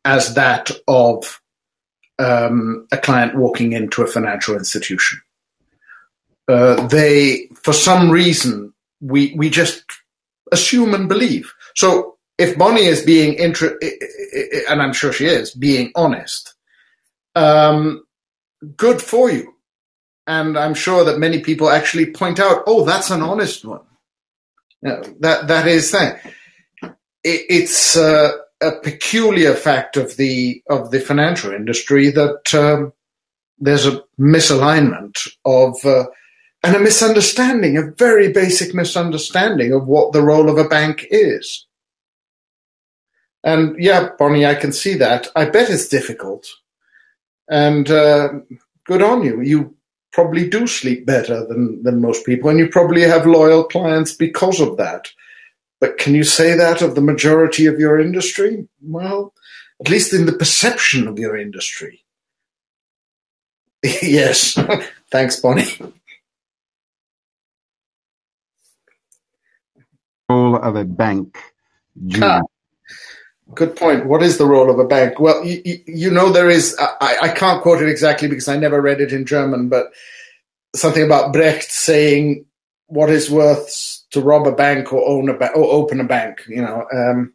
[0.06, 1.42] as that of
[2.20, 5.22] um, a client walking into a financial institution.
[6.48, 9.84] Uh, they, for some reason, we we just
[10.52, 11.54] assume and believe.
[11.76, 13.80] So if Bonnie is being inter-
[14.70, 16.54] and I'm sure she is being honest,
[17.36, 18.04] um,
[18.76, 19.54] good for you.
[20.26, 23.82] And I'm sure that many people actually point out, oh, that's an honest one.
[24.82, 26.22] that that is that.
[27.24, 28.32] It, it's uh,
[28.62, 32.94] a peculiar fact of the of the financial industry that um,
[33.60, 36.06] there's a misalignment of uh,
[36.64, 41.68] and a misunderstanding, a very basic misunderstanding of what the role of a bank is.
[43.44, 45.28] And yeah, Bonnie, I can see that.
[45.36, 46.48] I bet it's difficult.
[47.50, 48.30] And uh,
[48.86, 49.42] good on you.
[49.42, 49.76] You
[50.14, 54.62] probably do sleep better than, than most people, and you probably have loyal clients because
[54.62, 55.10] of that.
[55.82, 58.70] But can you say that of the majority of your industry?
[58.82, 59.34] Well,
[59.82, 62.06] at least in the perception of your industry.
[63.84, 64.58] yes.
[65.12, 65.78] Thanks, Bonnie.
[70.34, 71.38] Role of a bank.
[72.22, 72.42] Ah,
[73.54, 74.08] good point.
[74.08, 75.20] What is the role of a bank?
[75.20, 78.82] Well, you, you know, there is, I, I can't quote it exactly because I never
[78.82, 79.88] read it in German, but
[80.76, 82.46] something about Brecht saying
[82.88, 86.44] what is worth to rob a bank or own a ba- or open a bank,
[86.48, 86.86] you know.
[86.92, 87.34] Um,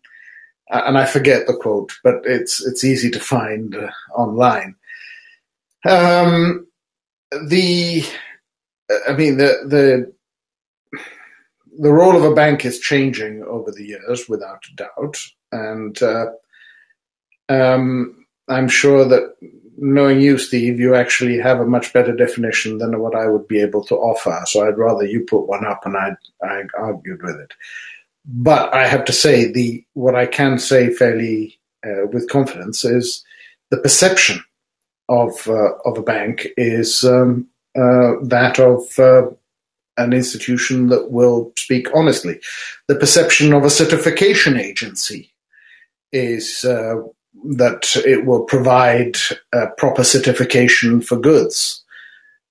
[0.71, 4.75] and I forget the quote, but it's it's easy to find uh, online.
[5.87, 6.67] Um,
[7.47, 8.05] the,
[9.09, 10.13] I mean the the
[11.79, 15.17] the role of a bank is changing over the years, without a doubt,
[15.53, 16.27] and uh,
[17.49, 19.35] um, I'm sure that
[19.79, 23.61] knowing you, Steve, you actually have a much better definition than what I would be
[23.61, 24.43] able to offer.
[24.47, 27.53] So I'd rather you put one up and I I argued with it.
[28.27, 33.25] But I have to say the what I can say fairly uh, with confidence is
[33.71, 34.43] the perception
[35.09, 39.31] of uh, of a bank is um, uh, that of uh,
[39.99, 42.41] an institution that will speak honestly.
[42.87, 45.33] The perception of a certification agency
[46.13, 46.97] is uh,
[47.57, 49.17] that it will provide
[49.77, 51.85] proper certification for goods.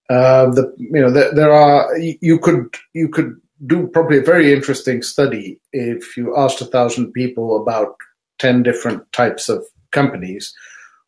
[0.10, 4.54] Uh, the you know there, there are you could you could do probably a very
[4.54, 7.96] interesting study if you asked a thousand people about
[8.40, 10.54] ten different types of companies,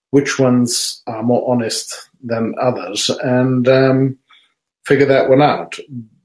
[0.09, 4.17] which ones are more honest than others, and um,
[4.85, 5.77] figure that one out.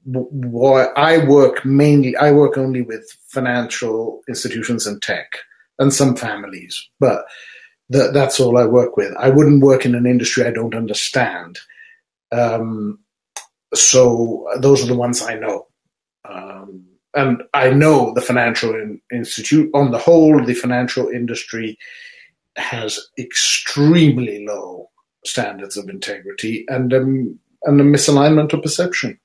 [0.05, 5.39] Why I work mainly, I work only with financial institutions and tech,
[5.79, 7.25] and some families, but
[7.89, 9.15] that's all I work with.
[9.19, 11.59] I wouldn't work in an industry I don't understand
[12.35, 12.99] um,
[13.75, 15.67] so those are the ones I know.
[16.29, 16.85] Um,
[17.15, 21.79] and I know the financial in, institute, on the whole, the financial industry
[22.57, 24.91] has extremely low
[25.25, 29.19] standards of integrity and um, and a misalignment of perception.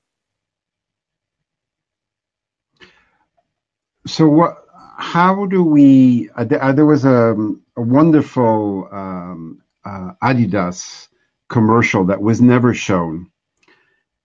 [4.10, 4.64] So what?
[4.98, 6.30] How do we?
[6.34, 7.36] Uh, there, uh, was a,
[7.76, 11.08] a wonderful um, uh, Adidas
[11.48, 13.30] commercial that was never shown.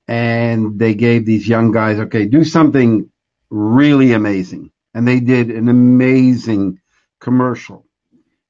[0.07, 3.09] And they gave these young guys, okay, do something
[3.49, 4.71] really amazing.
[4.93, 6.79] And they did an amazing
[7.19, 7.85] commercial.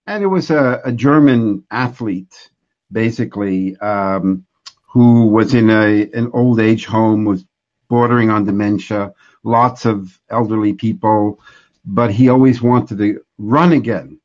[0.08, 2.50] And it was a, a German athlete,
[2.92, 4.46] basically, um,
[4.94, 7.46] who was in a, an old age home, was
[7.90, 9.14] bordering on dementia,
[9.46, 11.40] lots of elderly people,
[11.86, 14.20] but he always wanted to run again.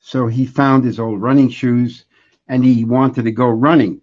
[0.00, 2.04] So he found his old running shoes
[2.48, 4.02] and he wanted to go running.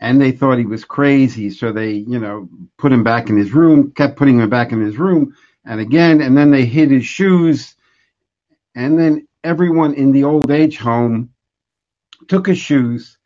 [0.00, 2.48] And they thought he was crazy, so they, you know,
[2.78, 6.22] put him back in his room, kept putting him back in his room, and again,
[6.22, 7.74] and then they hid his shoes.
[8.74, 11.30] And then everyone in the old age home
[12.28, 13.18] took his shoes,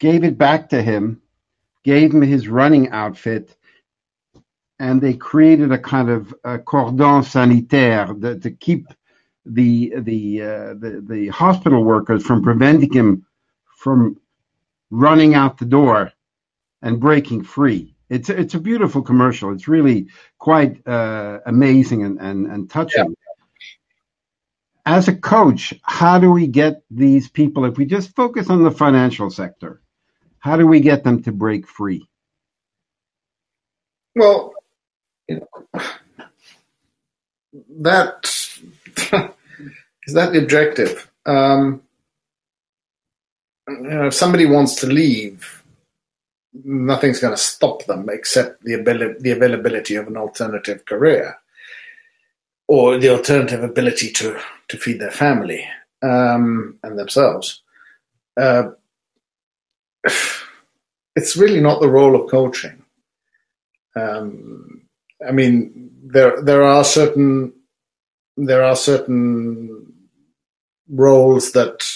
[0.00, 1.22] gave it back to him,
[1.84, 3.56] gave him his running outfit,
[4.78, 8.86] and they created a kind of a cordon sanitaire that, to keep
[9.44, 13.26] the the, uh, the the hospital workers from preventing him
[13.76, 14.20] from
[14.90, 16.12] running out the door
[16.82, 17.94] and breaking free.
[18.08, 19.52] It's it's a beautiful commercial.
[19.52, 20.08] It's really
[20.38, 23.04] quite uh, amazing and, and, and touching.
[23.08, 23.14] Yeah.
[24.86, 28.70] As a coach, how do we get these people, if we just focus on the
[28.70, 29.82] financial sector,
[30.38, 32.08] how do we get them to break free?
[34.16, 34.54] Well,
[35.28, 35.82] you know,
[37.80, 38.24] that
[40.06, 41.10] is that the objective?
[41.26, 41.82] Um,
[43.68, 45.62] you know, if somebody wants to leave,
[46.64, 51.36] nothing's going to stop them except the ability, the availability of an alternative career
[52.66, 55.66] or the alternative ability to to feed their family
[56.02, 57.62] um, and themselves.
[58.36, 58.70] Uh,
[61.16, 62.82] it's really not the role of coaching.
[63.96, 64.87] Um,
[65.26, 67.52] I mean, there there are certain
[68.36, 69.92] there are certain
[70.88, 71.86] roles that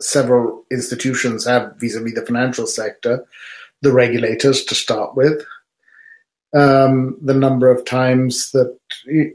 [0.00, 3.26] several institutions have vis-a-vis the financial sector,
[3.82, 5.44] the regulators to start with.
[6.54, 8.78] Um, the number of times that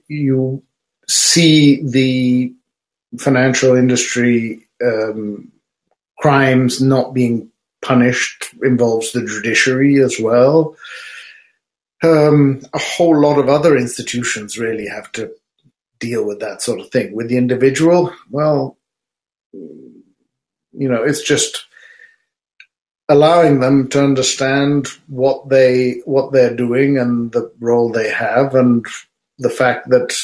[0.07, 0.63] you
[1.07, 2.53] see the
[3.17, 5.51] financial industry um,
[6.17, 7.49] crimes not being
[7.81, 10.75] punished involves the judiciary as well.
[12.01, 15.31] Um, a whole lot of other institutions really have to
[15.99, 17.13] deal with that sort of thing.
[17.13, 18.77] With the individual, well,
[19.53, 21.65] you know, it's just
[23.09, 28.85] allowing them to understand what they what they're doing and the role they have and
[29.39, 30.15] the fact that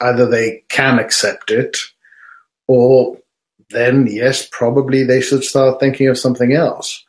[0.00, 1.78] either they can accept it
[2.66, 3.16] or
[3.70, 7.04] then yes probably they should start thinking of something else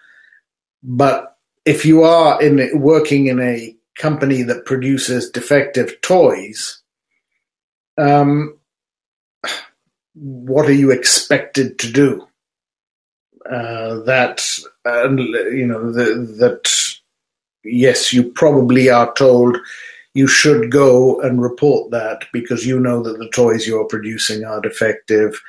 [0.84, 6.82] but if you are in working in a company that produces defective toys
[7.98, 8.58] um,
[10.14, 12.28] what are you expected to do?
[13.50, 14.44] Uh, that
[14.86, 16.98] uh, you know the, that
[17.64, 19.58] yes, you probably are told
[20.14, 24.62] you should go and report that because you know that the toys you're producing are
[24.62, 25.40] defective,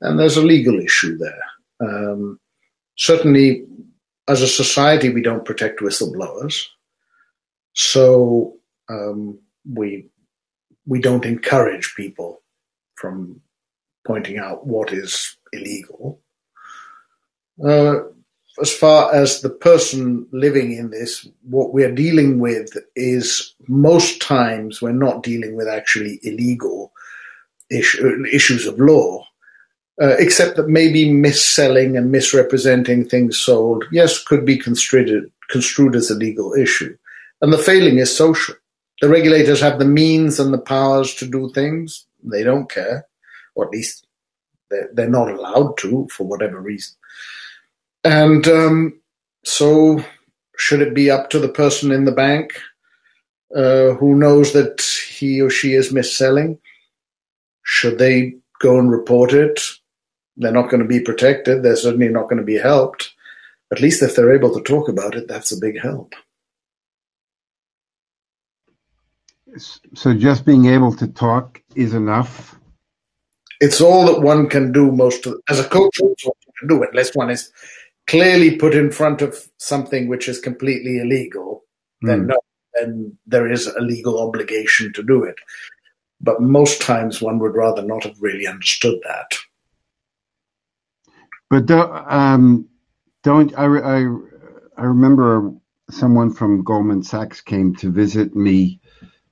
[0.00, 1.42] and there's a legal issue there.
[1.80, 2.38] Um,
[2.96, 3.64] certainly,
[4.28, 6.66] as a society, we don't protect whistleblowers,
[7.76, 8.56] so
[8.88, 9.38] um,
[9.70, 10.08] we
[10.86, 12.42] we don't encourage people
[12.94, 13.40] from
[14.06, 16.20] pointing out what is illegal.
[17.62, 18.00] Uh,
[18.60, 24.80] as far as the person living in this, what we're dealing with is most times
[24.80, 26.92] we're not dealing with actually illegal
[27.70, 29.22] issue, issues of law,
[30.00, 36.10] uh, except that maybe mis-selling and misrepresenting things sold, yes, could be construed, construed as
[36.10, 36.96] a legal issue.
[37.40, 38.54] And the failing is social.
[39.00, 42.06] The regulators have the means and the powers to do things.
[42.22, 43.06] They don't care,
[43.54, 44.06] or at least
[44.70, 46.96] They're, not allowed to for whatever reason.
[48.02, 49.00] And um,
[49.44, 50.02] so,
[50.56, 52.58] should it be up to the person in the bank
[53.54, 56.58] uh, who knows that he or she is mis-selling?
[57.62, 59.60] Should they go and report it?
[60.36, 61.62] They're not going to be protected.
[61.62, 63.12] They're certainly not going to be helped.
[63.72, 66.14] At least if they're able to talk about it, that's a big help.
[69.58, 72.56] So just being able to talk is enough.
[73.60, 74.92] It's all that one can do.
[74.92, 75.98] Most of, as a coach,
[76.68, 77.50] do unless one is
[78.06, 81.64] clearly put in front of something which is completely illegal.
[82.04, 82.08] Mm.
[82.08, 82.26] Then hmm.
[82.26, 82.38] no,
[82.74, 85.36] then there is a legal obligation to do it.
[86.20, 89.36] But most times, one would rather not have really understood that.
[91.50, 92.68] But um,
[93.22, 94.06] don't I, I?
[94.78, 95.52] I remember
[95.90, 98.80] someone from Goldman Sachs came to visit me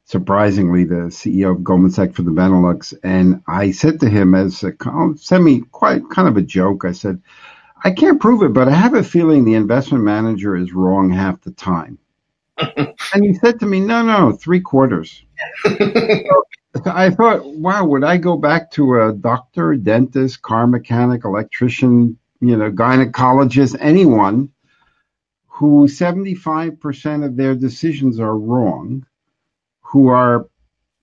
[0.05, 2.95] surprisingly, the CEO of Goldman Sachs for the Benelux.
[3.03, 4.73] And I said to him as a
[5.17, 7.23] semi quite kind of a joke, I said,
[7.83, 11.41] I can't prove it, but I have a feeling the investment manager is wrong half
[11.43, 11.99] the time.
[12.59, 15.23] and he said to me, no, no, three quarters.
[16.87, 22.57] I thought, wow, would I go back to a doctor, dentist, car mechanic, electrician, you
[22.57, 24.51] know, gynecologist, anyone
[25.47, 29.07] who 75% of their decisions are wrong
[29.95, 30.49] who are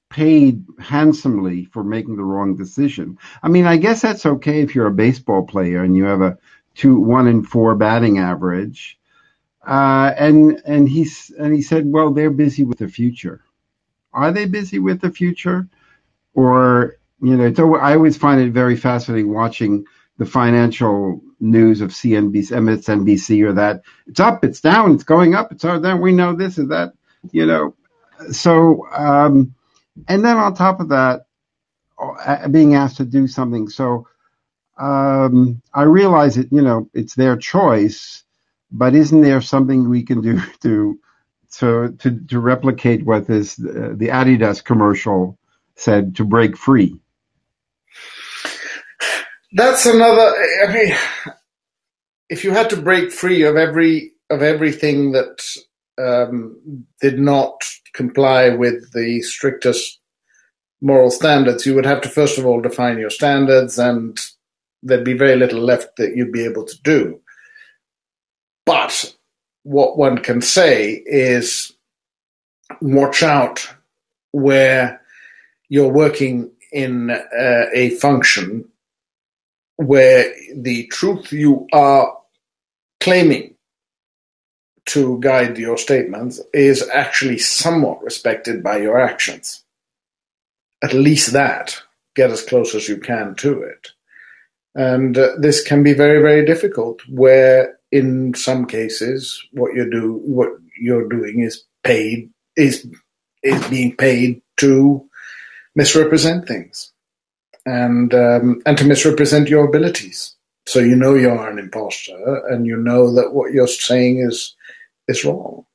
[0.10, 3.18] paid handsomely for making the wrong decision.
[3.42, 6.38] I mean, I guess that's okay if you're a baseball player and you have a
[6.76, 9.00] two one in four batting average.
[9.66, 13.42] Uh, and and he's and he said, well, they're busy with the future.
[14.12, 15.70] Are they busy with the future,
[16.34, 17.54] or you know?
[17.54, 19.86] So I always find it very fascinating watching
[20.18, 25.54] the financial news of CNBC, MSNBC, or that it's up, it's down, it's going up,
[25.54, 26.02] it's down.
[26.02, 26.92] We know this and that.
[27.32, 27.76] You know,
[28.32, 29.56] so um,
[30.08, 31.26] and then on top of that,
[32.00, 33.70] uh, being asked to do something.
[33.70, 34.08] So
[34.78, 38.24] um, I realize that you know it's their choice,
[38.72, 41.00] but isn't there something we can do to
[41.58, 45.38] to to, to replicate what this uh, the Adidas commercial
[45.76, 47.00] said to break free?
[49.54, 50.34] That's another.
[50.66, 50.96] I mean,
[52.30, 55.46] if you had to break free of every of everything that
[56.02, 60.00] um, did not comply with the strictest
[60.82, 64.20] moral standards, you would have to first of all define your standards, and
[64.84, 67.20] there'd be very little left that you'd be able to do.
[68.66, 69.16] But
[69.64, 71.72] what one can say is
[72.82, 73.68] watch out
[74.32, 75.02] where
[75.70, 78.68] you're working in uh, a function
[79.76, 82.18] where the truth you are
[83.00, 83.51] claiming
[84.92, 89.64] to guide your statements is actually somewhat respected by your actions.
[90.84, 91.82] At least that.
[92.16, 93.90] Get as close as you can to it.
[94.76, 100.14] And uh, this can be very, very difficult where in some cases what you do
[100.24, 102.88] what you're doing is paid is
[103.44, 105.06] is being paid to
[105.76, 106.92] misrepresent things
[107.66, 110.36] and um, and to misrepresent your abilities.
[110.66, 114.56] So you know you are an imposter, and you know that what you're saying is
[115.12, 115.66] is wrong.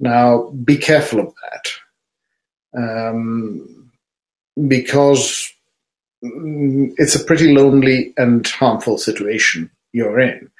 [0.00, 1.70] Now, be careful of that
[2.82, 3.90] um,
[4.66, 5.52] because
[6.22, 10.50] it's a pretty lonely and harmful situation you're in.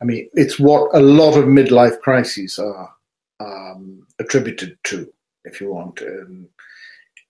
[0.00, 2.92] I mean, it's what a lot of midlife crises are
[3.38, 5.10] um, attributed to,
[5.44, 6.00] if you want.
[6.02, 6.48] Um,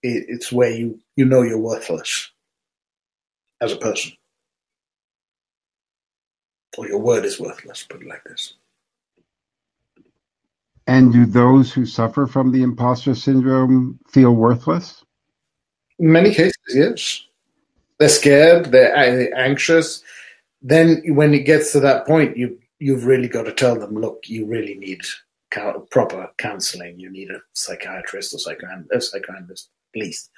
[0.03, 2.31] it, it's where you, you know you're worthless
[3.61, 4.13] as a person.
[6.79, 8.55] Or your word is worthless, put it like this.
[10.91, 15.05] And do those who suffer from the imposter syndrome feel worthless?
[16.01, 17.25] In many cases, yes.
[18.01, 20.03] They're scared, they're anxious.
[20.63, 24.29] Then, when it gets to that point, you you've really got to tell them, look,
[24.29, 25.03] you really need
[25.93, 26.99] proper counselling.
[26.99, 29.23] You need a psychiatrist or psychoanalyst, at
[29.95, 30.29] least,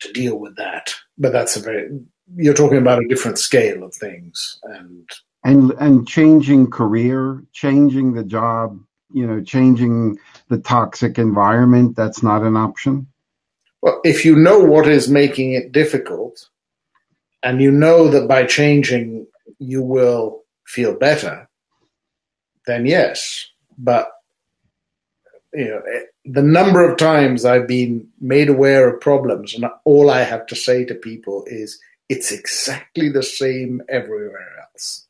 [0.00, 0.94] to deal with that.
[1.18, 1.90] But that's a very
[2.34, 5.06] you're talking about a different scale of things, and
[5.44, 8.80] and and changing career, changing the job,
[9.14, 13.06] you know, changing the toxic environment, that's not an option?
[13.80, 16.48] Well, if you know what is making it difficult,
[17.42, 19.26] and you know that by changing
[19.58, 21.48] you will feel better,
[22.66, 23.46] then yes.
[23.78, 24.10] But
[25.52, 30.10] you know, eh, the number of times I've been made aware of problems, and all
[30.10, 35.06] I have to say to people is, it's exactly the same everywhere else.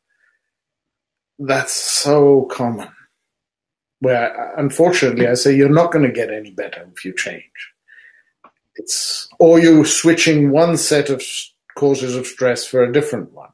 [1.38, 2.88] That's so common
[4.04, 7.72] where unfortunately I say you're not going to get any better if you change.
[8.76, 11.22] It's or you're switching one set of
[11.74, 13.50] causes of stress for a different one.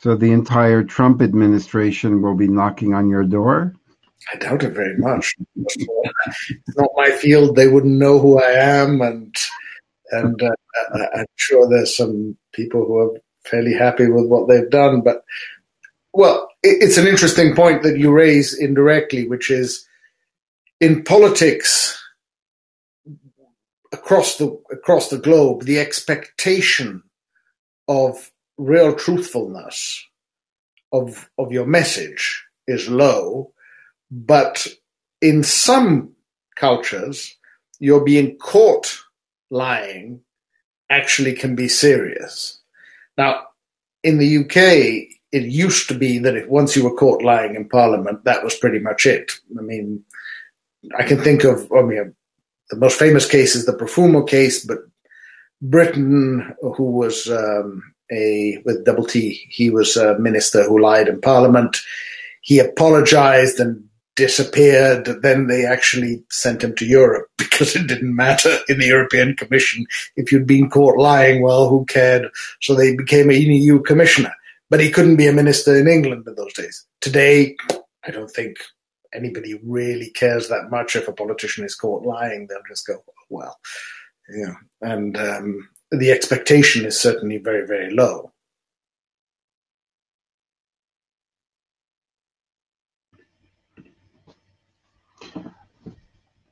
[0.00, 3.74] So the entire Trump administration will be knocking on your door?
[4.32, 5.34] I doubt it very much.
[5.56, 7.56] it's not my field.
[7.56, 9.34] They wouldn't know who I am, and
[10.10, 15.00] and uh, I'm sure there's some people who are fairly happy with what they've done.
[15.02, 15.24] But
[16.12, 19.86] well, it's an interesting point that you raise indirectly, which is
[20.80, 22.02] in politics
[23.92, 27.02] across the across the globe, the expectation
[27.88, 30.06] of real truthfulness
[30.92, 33.52] of of your message is low,
[34.10, 34.66] but
[35.20, 36.12] in some
[36.56, 37.36] cultures,
[37.78, 38.98] you're being caught
[39.50, 40.20] lying
[40.90, 42.60] actually can be serious.
[43.16, 43.46] Now,
[44.02, 47.68] in the UK, it used to be that if once you were caught lying in
[47.68, 49.32] Parliament, that was pretty much it.
[49.58, 50.04] I mean,
[50.98, 52.14] I can think of, I mean,
[52.70, 54.78] the most famous case is the Profumo case, but
[55.62, 61.20] Brittan, who was um, a with double T, he was a minister who lied in
[61.20, 61.76] Parliament.
[62.40, 63.84] He apologized and
[64.16, 65.06] disappeared.
[65.22, 69.86] Then they actually sent him to Europe because it didn't matter in the European Commission
[70.16, 71.42] if you'd been caught lying.
[71.42, 72.30] Well, who cared?
[72.60, 74.32] So they became an EU commissioner.
[74.70, 76.86] But he couldn't be a minister in England in those days.
[77.00, 77.56] Today,
[78.06, 78.56] I don't think
[79.12, 82.46] anybody really cares that much if a politician is caught lying.
[82.46, 83.58] They'll just go, well,
[84.28, 88.32] you know, and um, the expectation is certainly very, very low.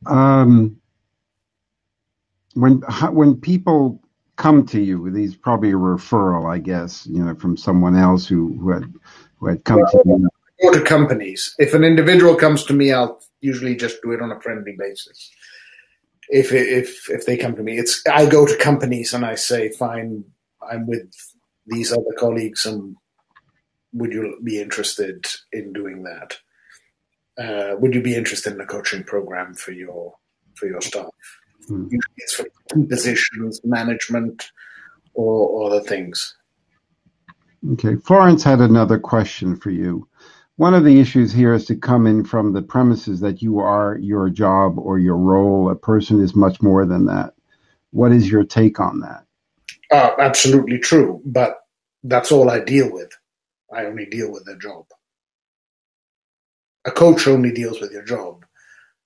[0.07, 0.81] Um,
[2.55, 4.01] when when people
[4.39, 8.57] come to you, these probably a referral, I guess, you know, from someone else who
[8.59, 8.95] who had
[9.37, 10.29] who had come well, to you.
[10.63, 11.55] Go to companies.
[11.59, 15.31] If an individual comes to me, I'll usually just do it on a friendly basis.
[16.31, 19.71] If if if they come to me, it's I go to companies and I say,
[19.71, 20.25] fine,
[20.63, 21.13] I'm with
[21.67, 22.97] these other colleagues, and
[23.93, 26.39] would you be interested in doing that?
[27.37, 30.15] Uh, would you be interested in a coaching program for your
[30.55, 31.11] for your staff?
[31.69, 31.85] Mm.
[31.85, 32.47] Usually it's for
[32.89, 34.51] positions, management,
[35.15, 36.35] or, or other things.
[37.73, 40.09] Okay, Florence had another question for you.
[40.57, 43.97] One of the issues here is to come in from the premises that you are
[43.99, 45.71] your job or your role.
[45.71, 47.35] A person is much more than that.
[47.91, 49.25] What is your take on that?
[49.91, 51.59] Uh, absolutely true, but
[52.03, 53.11] that's all I deal with.
[53.73, 54.87] I only deal with their job.
[56.85, 58.45] A coach only deals with your job,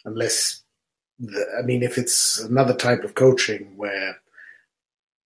[0.05, 0.62] unless, the,
[1.59, 4.17] I mean, if it's another type of coaching where,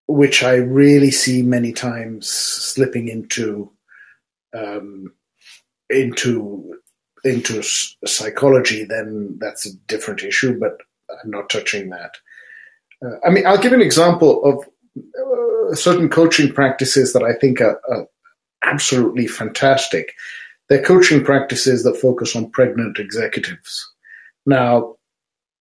[0.08, 3.70] which I really see many times slipping into,
[4.54, 5.12] um,
[5.88, 6.72] into
[7.24, 7.62] into
[8.06, 10.58] psychology, then that's a different issue.
[10.58, 10.78] But
[11.10, 12.16] I'm not touching that.
[13.04, 14.64] Uh, I mean, I'll give an example of
[14.96, 18.06] uh, certain coaching practices that I think are, are,
[18.62, 20.14] absolutely fantastic.
[20.68, 23.92] They're coaching practices that focus on pregnant executives.
[24.44, 24.96] Now,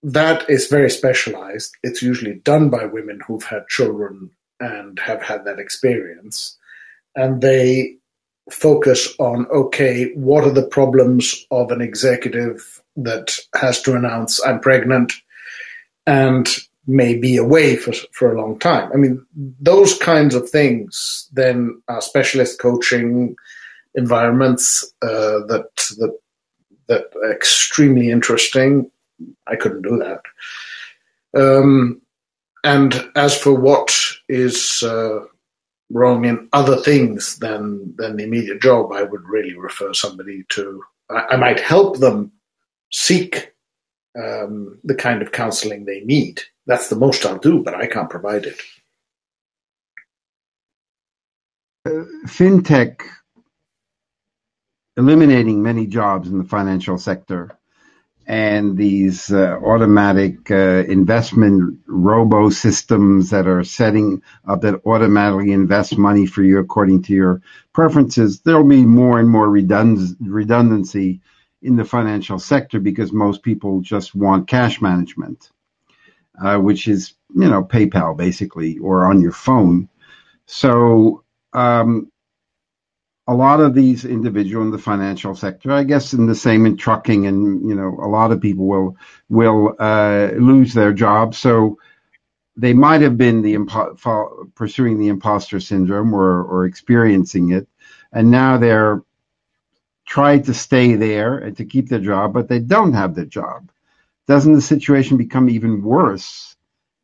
[0.06, 1.76] that is very specialized.
[1.82, 4.30] It's usually done by women who've had children
[4.60, 6.58] and have had that experience.
[7.16, 7.97] And they
[8.51, 14.60] focus on okay, what are the problems of an executive that has to announce I'm
[14.60, 15.12] pregnant
[16.06, 16.47] and
[16.86, 18.91] may be away for, for a long time?
[18.93, 23.36] I mean, those kinds of things then are specialist coaching
[23.95, 26.16] environments uh, that that
[26.88, 28.91] that are extremely interesting.
[29.47, 30.22] I couldn't do that.
[31.39, 32.01] Um,
[32.63, 33.95] and as for what
[34.28, 35.20] is uh,
[35.91, 40.84] wrong in other things than than the immediate job, I would really refer somebody to.
[41.09, 42.32] I, I might help them
[42.91, 43.53] seek
[44.18, 46.41] um, the kind of counselling they need.
[46.66, 48.59] That's the most I'll do, but I can't provide it.
[51.86, 53.01] Uh, fintech
[54.97, 57.51] eliminating many jobs in the financial sector
[58.28, 65.98] and these uh, automatic uh, investment robo systems that are setting up that automatically invest
[65.98, 67.42] money for you according to your
[67.74, 71.22] preferences, there'll be more and more redund- redundancy
[71.62, 75.52] in the financial sector because most people just want cash management,
[76.44, 79.90] uh, which is you know PayPal basically or on your phone.
[80.48, 81.24] So
[81.54, 82.12] um,
[83.28, 86.78] a lot of these individuals in the financial sector, I guess, in the same in
[86.78, 88.98] trucking, and you know, a lot of people will
[89.30, 91.38] will uh, lose their jobs.
[91.38, 91.80] So
[92.56, 97.68] they might have been the impo- pursuing the imposter syndrome or or experiencing it,
[98.12, 99.02] and now they're
[100.06, 103.72] trying to stay there and to keep their job, but they don't have their job.
[104.28, 106.56] Doesn't the situation become even worse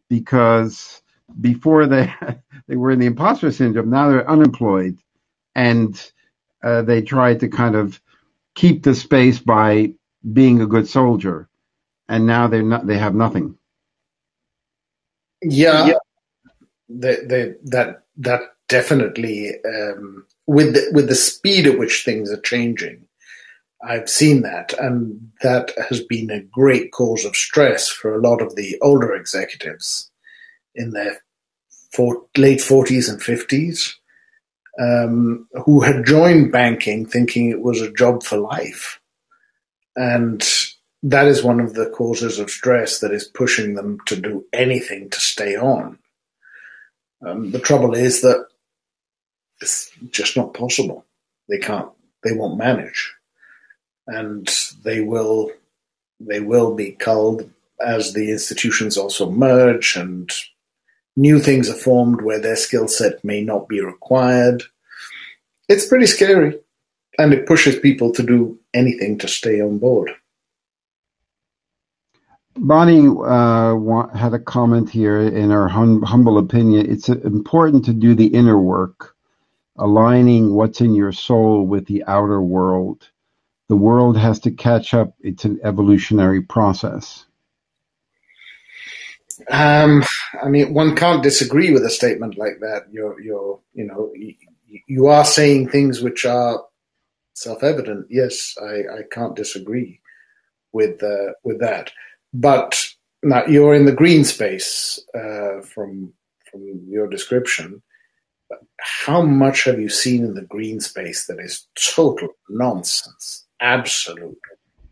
[0.10, 1.02] because
[1.40, 2.14] before they
[2.68, 3.90] they were in the imposter syndrome.
[3.90, 4.98] Now they're unemployed,
[5.56, 6.12] and
[6.64, 8.02] uh, they tried to kind of
[8.56, 9.93] keep the space by
[10.34, 11.49] being a good soldier,
[12.08, 12.88] and now they're not.
[12.88, 13.58] They have nothing.
[15.41, 15.93] Yeah, yeah.
[16.89, 22.41] They, they, that that definitely um, with the, with the speed at which things are
[22.41, 23.06] changing.
[23.84, 28.41] I've seen that, and that has been a great cause of stress for a lot
[28.41, 30.12] of the older executives
[30.76, 31.24] in their
[31.91, 33.95] for, late 40s and 50s
[34.80, 39.00] um, who had joined banking thinking it was a job for life.
[39.96, 40.42] And
[41.04, 45.10] that is one of the causes of stress that is pushing them to do anything
[45.10, 45.98] to stay on.
[47.26, 48.48] Um, the trouble is that
[49.62, 51.06] it's just not possible.
[51.50, 51.90] They can't,
[52.24, 53.14] they won't manage.
[54.08, 54.50] And
[54.84, 55.52] they will,
[56.20, 57.50] they will be culled
[57.80, 60.32] as the institutions also merge and
[61.16, 64.64] new things are formed where their skill set may not be required.
[65.68, 66.59] It's pretty scary,
[67.18, 70.12] and it pushes people to do anything to stay on board.
[72.55, 76.91] Bonnie uh, had a comment here in her hum- humble opinion.
[76.91, 79.16] It's important to do the inner work,
[79.78, 83.09] aligning what's in your soul with the outer world.
[83.70, 85.16] The world has to catch up.
[85.22, 87.26] It's an evolutionary process.
[89.50, 90.04] Um,
[90.42, 92.84] I mean, one can't disagree with a statement like that.
[92.92, 94.14] You're, you're, you know,
[94.88, 96.64] you are saying things which are
[97.34, 98.08] self-evident.
[98.10, 100.00] Yes, I, I can't disagree
[100.74, 101.92] with uh, with that.
[102.34, 102.82] But
[103.24, 106.14] now you're in the green space uh, from
[106.50, 107.82] from your description.
[108.80, 113.46] How much have you seen in the green space that is total nonsense?
[113.60, 114.38] Absolute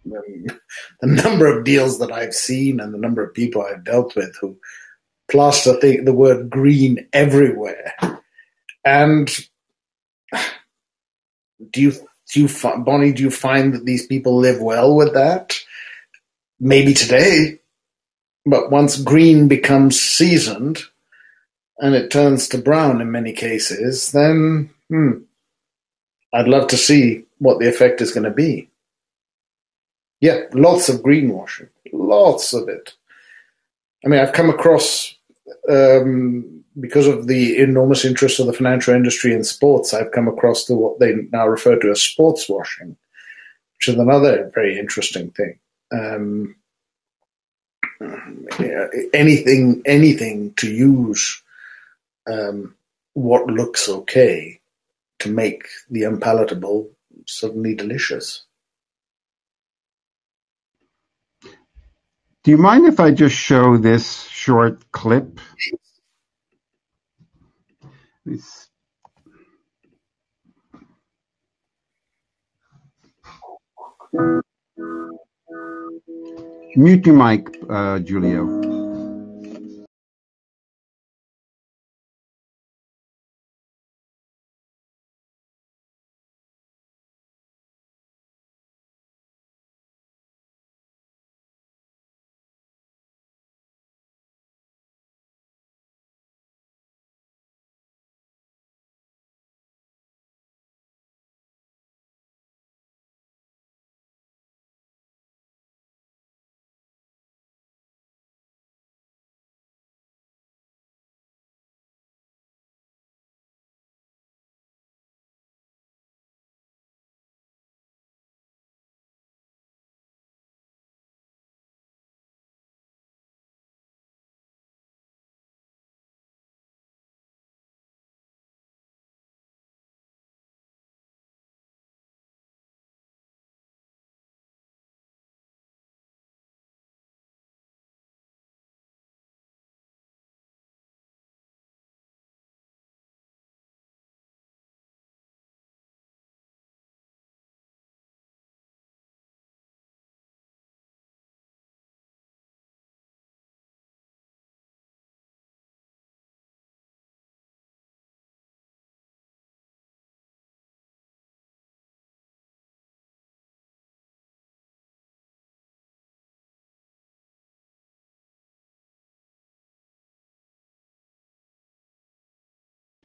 [0.10, 4.36] the number of deals that I've seen and the number of people I've dealt with
[4.40, 4.58] who
[5.30, 7.94] plaster the, the word green everywhere.
[8.84, 9.30] And
[11.72, 11.92] do you,
[12.32, 12.50] do you,
[12.80, 15.60] Bonnie, do you find that these people live well with that?
[16.60, 17.60] Maybe today,
[18.46, 20.82] but once green becomes seasoned
[21.78, 25.20] and it turns to brown in many cases, then hmm,
[26.34, 28.70] I'd love to see what the effect is going to be.
[30.22, 32.94] Yeah, lots of greenwashing, lots of it.
[34.06, 35.16] I mean, I've come across
[35.70, 39.94] um, because of the enormous interest of the financial industry in sports.
[39.94, 42.96] I've come across to what they now refer to as sports washing,
[43.78, 45.60] which is another very interesting thing.
[45.92, 46.56] Um,
[49.14, 51.42] anything, anything to use
[52.32, 52.76] um,
[53.14, 54.60] what looks okay
[55.20, 56.90] to make the unpalatable
[57.26, 58.44] suddenly delicious.
[62.50, 65.40] Do you mind if I just show this short clip?
[76.76, 78.69] Mute your mic, uh, Giulio.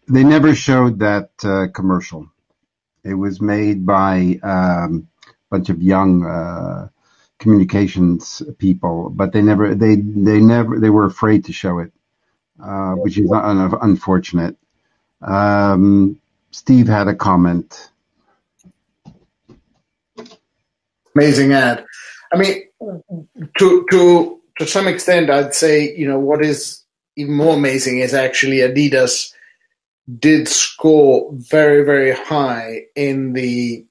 [0.09, 2.29] They never showed that uh, commercial.
[3.05, 6.89] It was made by um, a bunch of young uh,
[7.39, 11.91] communications people, but they never they they never they were afraid to show it.
[12.63, 14.57] uh, which is un- unfortunate.
[15.23, 16.21] Um,
[16.51, 17.91] Steve had a comment.
[21.17, 21.85] Amazing ad.
[22.33, 22.63] I mean,
[23.59, 26.83] to to to some extent, I'd say you know what is
[27.17, 29.33] even more amazing is actually Adidas
[30.19, 33.85] did score very very high in the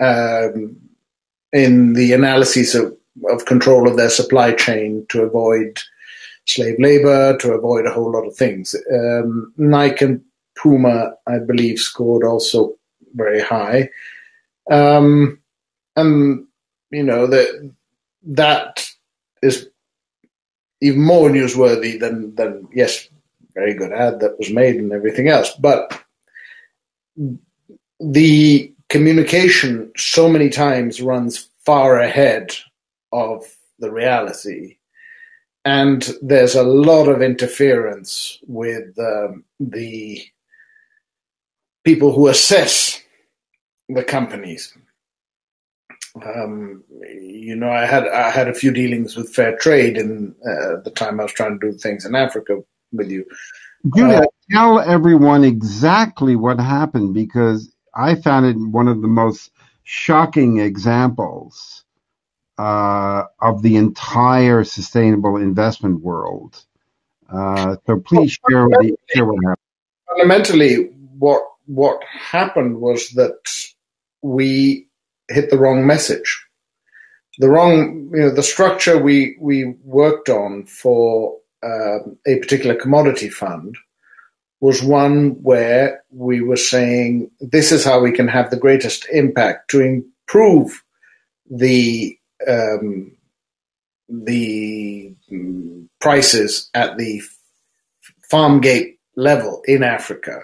[0.00, 0.76] um,
[1.52, 2.96] in the analysis of,
[3.30, 5.80] of control of their supply chain to avoid
[6.46, 8.74] slave labor, to avoid a whole lot of things.
[8.92, 10.20] Um, Nike and
[10.56, 12.74] Puma, I believe, scored also
[13.14, 13.90] very high.
[14.70, 15.40] Um,
[15.96, 16.46] and,
[16.90, 17.72] you know, that
[18.24, 18.86] that
[19.42, 19.68] is
[20.80, 23.08] even more newsworthy than, than, yes,
[23.54, 25.52] very good ad that was made and everything else.
[25.54, 26.00] But
[28.00, 32.54] the communication so many times runs far ahead
[33.12, 33.44] of
[33.78, 34.76] the reality.
[35.64, 40.22] And there's a lot of interference with um, the
[41.84, 43.00] people who assess
[43.88, 44.76] the companies.
[46.22, 50.80] Um, you know, I had I had a few dealings with fair trade in uh,
[50.84, 52.62] the time I was trying to do things in Africa
[52.96, 53.24] with you.
[53.94, 59.50] Giulio, uh, tell everyone exactly what happened because I found it one of the most
[59.82, 61.84] shocking examples
[62.58, 66.62] uh, of the entire sustainable investment world.
[67.30, 69.58] Uh, so please share, the, share what happened.
[70.08, 73.38] Fundamentally, what what happened was that
[74.22, 74.88] we
[75.28, 76.46] hit the wrong message.
[77.38, 83.28] The wrong, you know, the structure we we worked on for uh, a particular commodity
[83.28, 83.76] fund
[84.60, 89.70] was one where we were saying this is how we can have the greatest impact
[89.70, 90.82] to improve
[91.50, 92.18] the
[92.48, 93.16] um,
[94.08, 95.14] the
[96.00, 97.22] prices at the
[98.30, 100.42] farm gate level in Africa.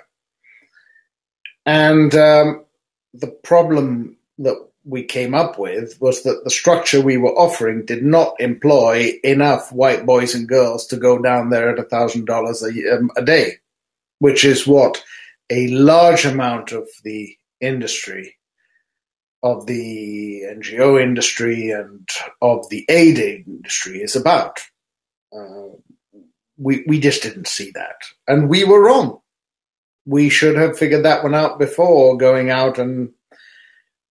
[1.66, 2.64] And um,
[3.12, 8.04] the problem that we came up with was that the structure we were offering did
[8.04, 12.62] not employ enough white boys and girls to go down there at a thousand dollars
[12.62, 13.58] a day,
[14.18, 15.02] which is what
[15.48, 18.36] a large amount of the industry,
[19.42, 22.08] of the NGO industry, and
[22.42, 24.60] of the aid industry is about.
[25.32, 25.76] Uh,
[26.58, 27.96] we we just didn't see that,
[28.26, 29.20] and we were wrong.
[30.04, 33.10] We should have figured that one out before going out and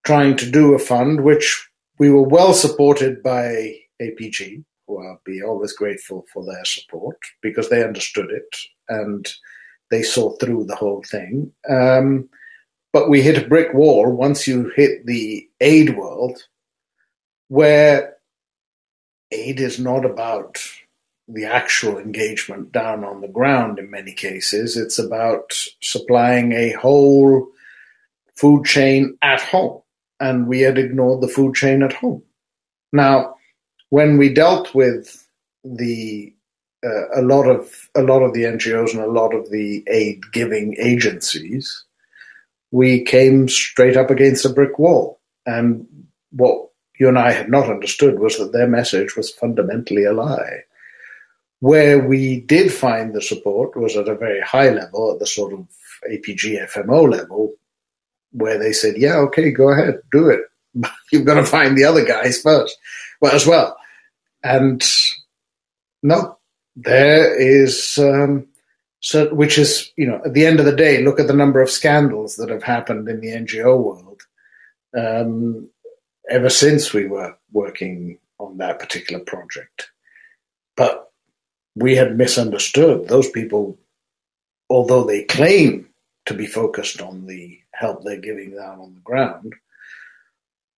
[0.04, 5.44] trying to do a fund, which we were well supported by APG, who I'll be
[5.44, 8.56] always grateful for their support because they understood it
[8.88, 9.28] and
[9.92, 11.52] they saw through the whole thing.
[11.70, 12.30] Um,
[12.92, 16.42] but we hit a brick wall once you hit the aid world,
[17.50, 18.16] where
[19.32, 20.58] aid is not about
[21.28, 24.76] the actual engagement down on the ground in many cases.
[24.76, 27.48] It's about supplying a whole
[28.34, 29.82] food chain at home
[30.20, 32.24] and we had ignored the food chain at home.
[32.92, 33.36] Now,
[33.90, 35.28] when we dealt with
[35.64, 36.34] the
[36.84, 40.22] uh, a lot of a lot of the NGOs and a lot of the aid
[40.32, 41.84] giving agencies,
[42.72, 45.20] we came straight up against a brick wall.
[45.46, 45.88] And
[46.32, 46.70] what
[47.00, 50.64] you and I had not understood was that their message was fundamentally a lie.
[51.60, 55.52] Where we did find the support was at a very high level, at the sort
[55.52, 55.68] of
[56.10, 57.56] APG FMO level,
[58.32, 60.42] where they said, "Yeah, okay, go ahead, do it.
[61.12, 62.78] You've got to find the other guys first,
[63.22, 63.78] well as well."
[64.44, 64.84] And
[66.04, 66.38] no,
[66.76, 68.48] there is, um,
[69.02, 71.62] so which is you know, at the end of the day, look at the number
[71.62, 74.22] of scandals that have happened in the NGO world
[74.98, 75.70] um,
[76.30, 79.90] ever since we were working on that particular project.
[80.76, 81.12] But
[81.76, 83.78] we had misunderstood those people,
[84.70, 85.90] although they claim
[86.26, 89.54] to be focused on the help they're giving down on the ground,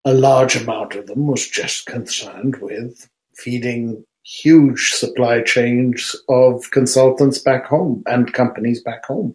[0.04, 7.38] a large amount of them was just concerned with feeding huge supply chains of consultants
[7.38, 9.34] back home and companies back home.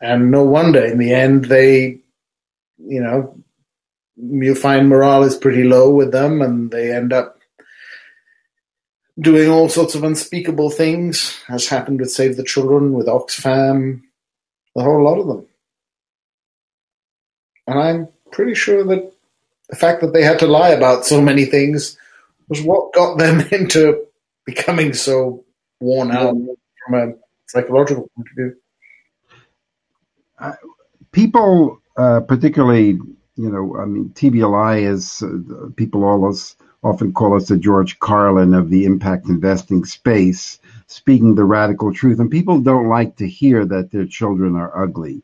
[0.00, 2.00] And no wonder in the end they,
[2.78, 3.36] you know,
[4.16, 7.38] you find morale is pretty low with them and they end up
[9.18, 14.02] doing all sorts of unspeakable things, as happened with Save the Children, with Oxfam,
[14.76, 15.46] a whole lot of them.
[17.66, 19.12] And I'm pretty sure that
[19.68, 21.96] the fact that they had to lie about so many things
[22.48, 24.06] was what got them into
[24.44, 25.44] becoming so
[25.80, 26.36] worn out
[26.86, 27.14] from a
[27.46, 28.56] psychological point of view.
[30.38, 30.52] Uh,
[31.12, 32.98] people, uh, particularly,
[33.36, 38.52] you know, I mean, TBLI is uh, people always often call us the George Carlin
[38.52, 42.20] of the impact investing space, speaking the radical truth.
[42.20, 45.22] And people don't like to hear that their children are ugly.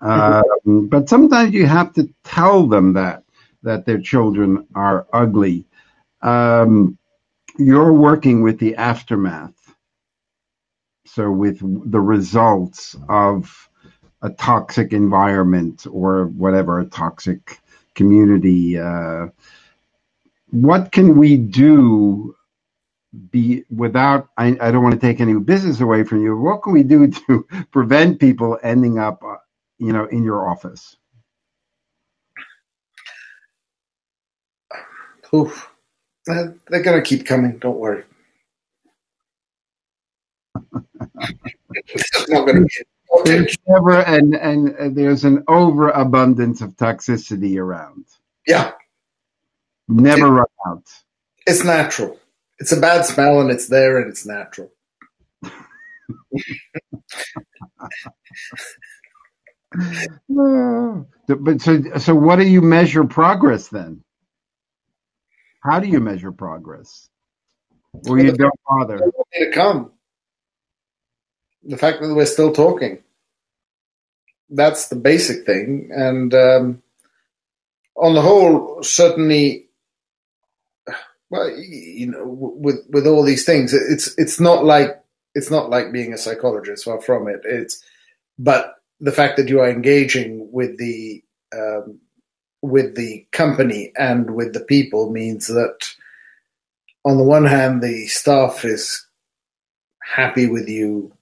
[0.00, 3.22] Um, but sometimes you have to tell them that
[3.62, 5.64] that their children are ugly.
[6.22, 6.98] Um,
[7.58, 9.54] you're working with the aftermath,
[11.06, 11.58] so with
[11.90, 13.68] the results of
[14.22, 17.58] a toxic environment or whatever, a toxic
[17.94, 18.78] community.
[18.78, 19.28] Uh,
[20.50, 22.36] what can we do
[23.30, 26.72] be without I, I, don't want to take any business away from you what can
[26.72, 29.36] we do to prevent people ending up uh,
[29.78, 30.96] you know in your office
[35.34, 35.70] Oof.
[36.26, 38.04] they're going to keep coming don't worry
[41.74, 42.84] it's not going to
[43.24, 48.04] there's never and and there's an overabundance of toxicity around.
[48.46, 48.72] Yeah,
[49.88, 50.84] never it, run out.
[51.46, 52.18] It's natural.
[52.58, 54.70] It's a bad smell, and it's there, and it's natural.
[61.28, 64.02] but so so, what do you measure progress then?
[65.62, 67.08] How do you measure progress?
[68.08, 68.98] Or you don't bother?
[69.34, 69.90] To come
[71.66, 72.98] the fact that we're still talking.
[74.48, 75.90] That's the basic thing.
[75.92, 76.82] And um,
[77.96, 79.66] on the whole, certainly,
[81.30, 85.02] well, you know, with with all these things, it's it's not like
[85.34, 86.84] it's not like being a psychologist.
[86.84, 87.40] Far from it.
[87.44, 87.82] It's
[88.38, 91.22] but the fact that you are engaging with the
[91.56, 92.00] um,
[92.62, 95.86] with the company and with the people means that
[97.04, 99.06] on the one hand, the staff is
[100.02, 101.12] happy with you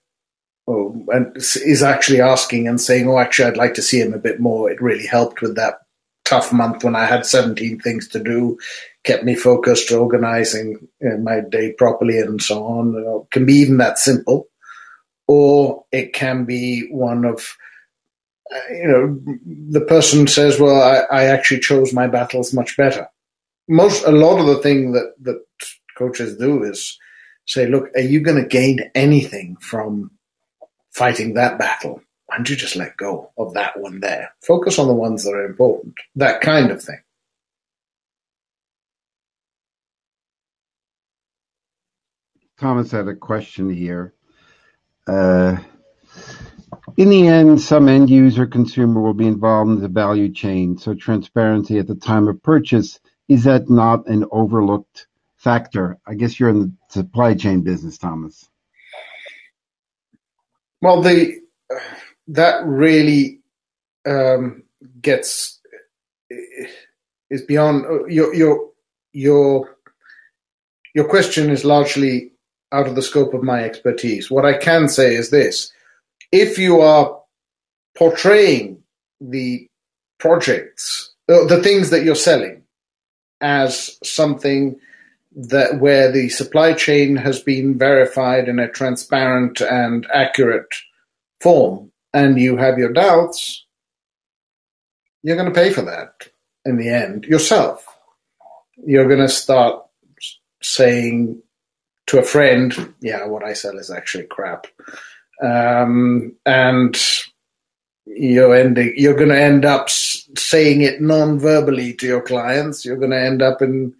[0.67, 4.41] and is actually asking and saying, "Oh, actually, I'd like to see him a bit
[4.41, 5.81] more." It really helped with that
[6.25, 8.57] tough month when I had 17 things to do,
[9.05, 12.97] kept me focused, organizing uh, my day properly, and so on.
[12.97, 14.49] It can be even that simple,
[15.29, 17.57] or it can be one of
[18.71, 19.21] you know,
[19.71, 23.09] the person says, "Well, I, I, actually chose my battles much better."
[23.69, 25.43] Most, a lot of the thing that that
[25.97, 26.99] coaches do is
[27.47, 30.11] say, "Look, are you going to gain anything from
[30.95, 34.33] fighting that battle, why don't you just let go of that one there?
[34.43, 37.01] Focus on the ones that are important, that kind of thing.
[42.59, 44.15] Thomas had a question here.
[45.07, 45.57] Uh,
[46.97, 50.95] in the end, some end user consumer will be involved in the value chain, so
[50.95, 55.07] transparency at the time of purchase is that not an overlooked
[55.37, 55.99] factor?
[56.07, 58.49] I guess you're in the supply chain business, Thomas.
[60.81, 61.41] Well, the
[62.29, 63.41] that really
[64.07, 64.65] um,
[65.01, 65.61] gets
[67.31, 68.71] is beyond your your
[69.13, 69.77] your
[70.95, 72.33] your question is largely
[72.73, 74.31] out of the scope of my expertise.
[74.31, 75.73] What I can say is this:
[76.35, 77.23] if you are
[77.97, 78.83] portraying
[79.21, 79.69] the
[80.19, 82.65] projects, uh, the things that you're selling,
[83.41, 84.77] as something
[85.37, 90.75] that where the supply chain has been verified in a transparent and accurate
[91.41, 93.65] form, and you have your doubts,
[95.23, 96.29] you're going to pay for that
[96.65, 97.87] in the end yourself.
[98.85, 99.85] You're going to start
[100.63, 101.41] saying
[102.09, 104.67] to a friend, "Yeah, what I sell is actually crap,"
[105.43, 106.97] um, and
[108.07, 108.93] you're ending.
[108.97, 112.85] You're going to end up saying it non-verbally to your clients.
[112.85, 113.95] You're going to end up in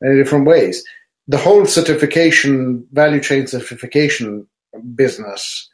[0.00, 0.84] in different ways.
[1.28, 4.46] The whole certification, value chain certification
[4.94, 5.70] business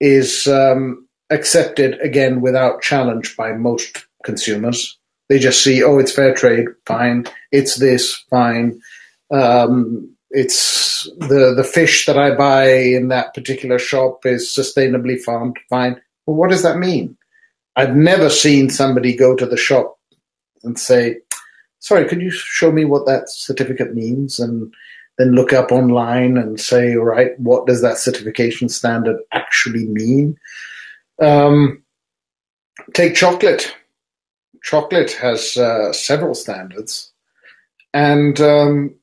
[0.00, 4.98] is um, accepted again without challenge by most consumers.
[5.28, 7.26] They just see, oh, it's fair trade, fine.
[7.50, 8.80] It's this, fine.
[9.32, 15.58] Um, it's the the fish that I buy in that particular shop is sustainably farmed,
[15.68, 16.00] fine.
[16.26, 17.16] Well, what does that mean?
[17.76, 19.98] I've never seen somebody go to the shop
[20.64, 21.18] and say,
[21.78, 24.40] sorry, could you show me what that certificate means?
[24.40, 24.72] And
[25.18, 30.36] then look up online and say, all right, what does that certification standard actually mean?
[31.20, 31.82] Um,
[32.94, 33.74] take chocolate.
[34.62, 37.12] Chocolate has uh, several standards,
[37.94, 38.94] and um,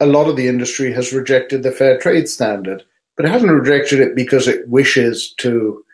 [0.00, 2.84] a lot of the industry has rejected the fair trade standard,
[3.16, 5.84] but it hasn't rejected it because it wishes to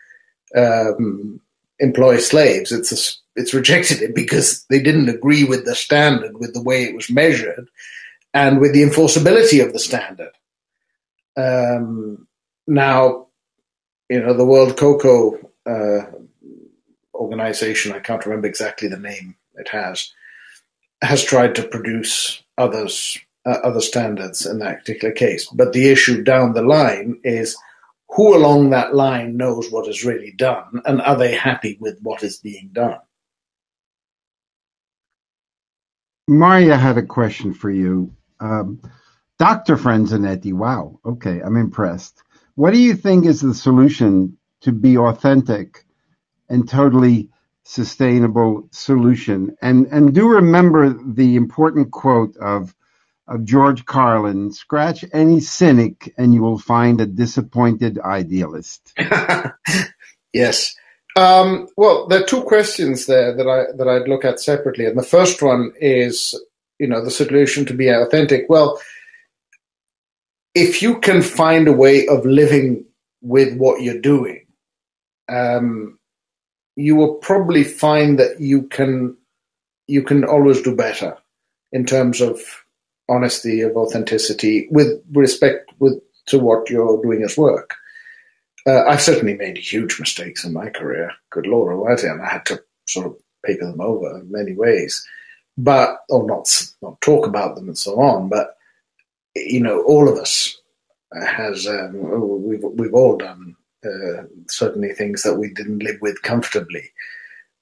[0.55, 1.39] um,
[1.79, 2.71] employ slaves.
[2.71, 6.83] It's a it's rejected it because they didn't agree with the standard, with the way
[6.83, 7.67] it was measured,
[8.33, 10.31] and with the enforceability of the standard.
[11.35, 12.27] Um,
[12.67, 13.27] now,
[14.09, 16.05] you know, the World Cocoa uh,
[17.15, 20.11] organization, I can't remember exactly the name it has,
[21.01, 23.17] has tried to produce others
[23.51, 25.47] other standards in that particular case.
[25.47, 27.57] But the issue down the line is
[28.09, 32.23] who along that line knows what is really done, and are they happy with what
[32.23, 32.99] is being done?
[36.27, 38.13] Maria had a question for you.
[38.39, 38.81] Um,
[39.39, 39.77] Dr.
[39.77, 42.21] Franzinetti, wow, okay, I'm impressed.
[42.55, 45.83] What do you think is the solution to be authentic
[46.49, 47.29] and totally
[47.63, 49.57] sustainable solution?
[49.61, 52.75] And and do remember the important quote of
[53.27, 58.93] of George Carlin, scratch any cynic and you will find a disappointed idealist.
[60.33, 60.75] yes.
[61.15, 64.97] Um, well, there are two questions there that I that I'd look at separately, and
[64.97, 66.39] the first one is,
[66.79, 68.45] you know, the solution to be authentic.
[68.49, 68.81] Well,
[70.55, 72.85] if you can find a way of living
[73.21, 74.47] with what you're doing,
[75.29, 75.99] um,
[76.75, 79.15] you will probably find that you can
[79.87, 81.17] you can always do better
[81.71, 82.62] in terms of
[83.09, 87.75] honesty, of authenticity, with respect with to what you're doing as work.
[88.65, 91.11] Uh, I've certainly made huge mistakes in my career.
[91.31, 95.05] Good Lord Almighty, and I had to sort of paper them over in many ways,
[95.57, 96.49] but or not
[96.81, 98.29] not talk about them and so on.
[98.29, 98.55] But
[99.35, 100.57] you know, all of us
[101.27, 103.55] has um, we've we've all done
[103.85, 106.91] uh, certainly things that we didn't live with comfortably.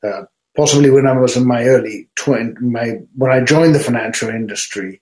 [0.03, 0.23] Uh,
[0.55, 5.01] possibly when I was in my early twenty, my when I joined the financial industry,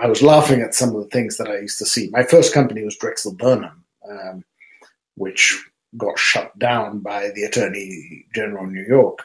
[0.00, 2.08] I was laughing at some of the things that I used to see.
[2.10, 4.44] My first company was Drexel Burnham, um,
[5.16, 5.62] which
[5.96, 9.18] got shut down by the Attorney General of New York.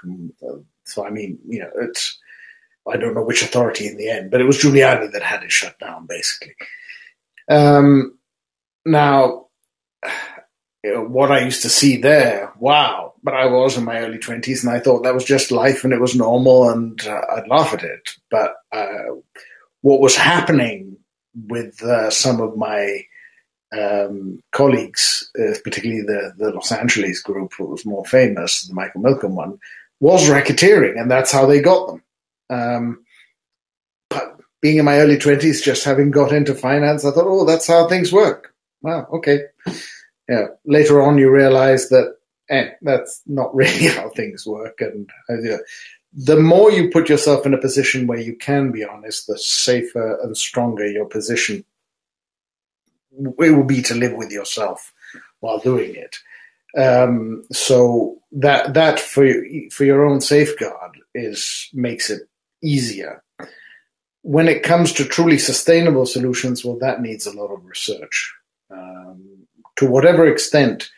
[0.46, 2.20] Uh, so, I mean, you know, it's,
[2.88, 5.52] I don't know which authority in the end, but it was Giuliani that had it
[5.52, 6.56] shut down, basically.
[7.48, 8.18] Um,
[8.86, 9.48] now,
[10.84, 13.14] what I used to see there, wow.
[13.24, 15.94] But I was in my early 20s and I thought that was just life and
[15.94, 18.10] it was normal and uh, I'd laugh at it.
[18.30, 19.16] But uh,
[19.86, 20.98] what was happening
[21.48, 23.04] with uh, some of my
[23.72, 29.04] um, colleagues, uh, particularly the, the Los Angeles group, who was more famous, the Michael
[29.04, 29.60] Milken one,
[30.00, 32.04] was racketeering, and that's how they got them.
[32.50, 33.06] Um,
[34.10, 37.68] but being in my early 20s, just having got into finance, I thought, oh, that's
[37.68, 38.56] how things work.
[38.82, 39.42] Wow, okay.
[40.28, 40.48] Yeah.
[40.66, 42.16] Later on, you realize that
[42.50, 44.82] eh, that's not really how things work.
[44.82, 45.58] And uh,
[46.16, 50.18] the more you put yourself in a position where you can be honest, the safer
[50.24, 51.66] and stronger your position
[53.18, 54.94] it will be to live with yourself
[55.40, 56.18] while doing it.
[56.78, 59.26] Um, so that that for
[59.72, 62.24] for your own safeguard is makes it
[62.62, 63.24] easier.
[64.24, 68.34] When it comes to truly sustainable solutions, well, that needs a lot of research.
[68.72, 69.48] Um,
[69.78, 70.90] to whatever extent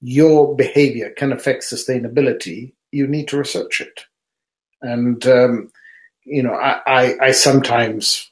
[0.00, 4.04] your behavior can affect sustainability, you need to research it.
[4.82, 5.72] And um,
[6.24, 8.28] you know, I, I, I sometimes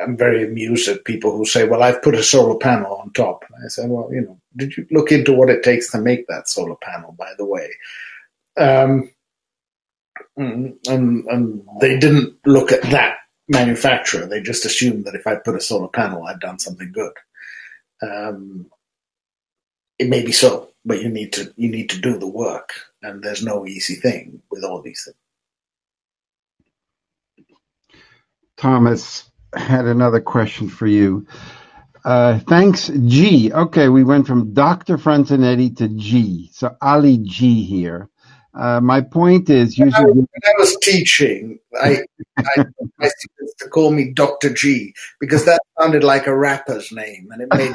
[0.00, 3.44] I'm very amused at people who say, "Well, I've put a solar panel on top."
[3.48, 6.26] And I say, "Well, you know, did you look into what it takes to make
[6.28, 7.12] that solar panel?
[7.12, 7.70] By the way."
[8.56, 9.10] Um,
[10.36, 13.18] and, and they didn't look at that
[13.48, 14.26] manufacturer.
[14.26, 17.12] They just assumed that if I put a solar panel, I'd done something good.
[18.02, 18.66] Um,
[19.98, 22.72] it may be so, but you need to you need to do the work,
[23.02, 25.16] and there's no easy thing with all these things.
[28.64, 31.26] Thomas had another question for you.
[32.02, 33.52] Uh, thanks, G.
[33.52, 34.96] Okay, we went from Dr.
[34.96, 36.48] Franzinetti to G.
[36.50, 38.08] So Ali G here.
[38.58, 42.04] Uh, my point is, usually when I was teaching, I,
[42.38, 42.64] I
[42.96, 47.42] my students to call me Doctor G because that sounded like a rapper's name, and
[47.42, 47.74] it made.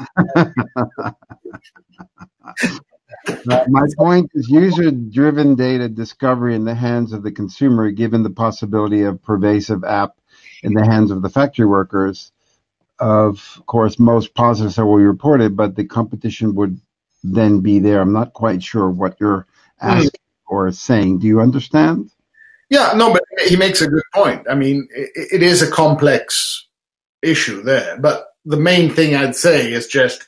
[3.68, 9.04] my point is, user-driven data discovery in the hands of the consumer, given the possibility
[9.04, 10.19] of pervasive app
[10.64, 12.32] in the hands of the factory workers.
[13.00, 16.80] Of course, most positives are will be reported, but the competition would
[17.24, 18.02] then be there.
[18.02, 19.48] I'm not quite sure what you're
[19.82, 20.48] asking mm.
[20.52, 21.20] or saying.
[21.20, 22.12] Do you understand?
[22.70, 24.46] Yeah, no, but he makes a good point.
[24.50, 26.68] I mean, it, it is a complex
[27.22, 30.28] issue there, but the main thing I'd say is just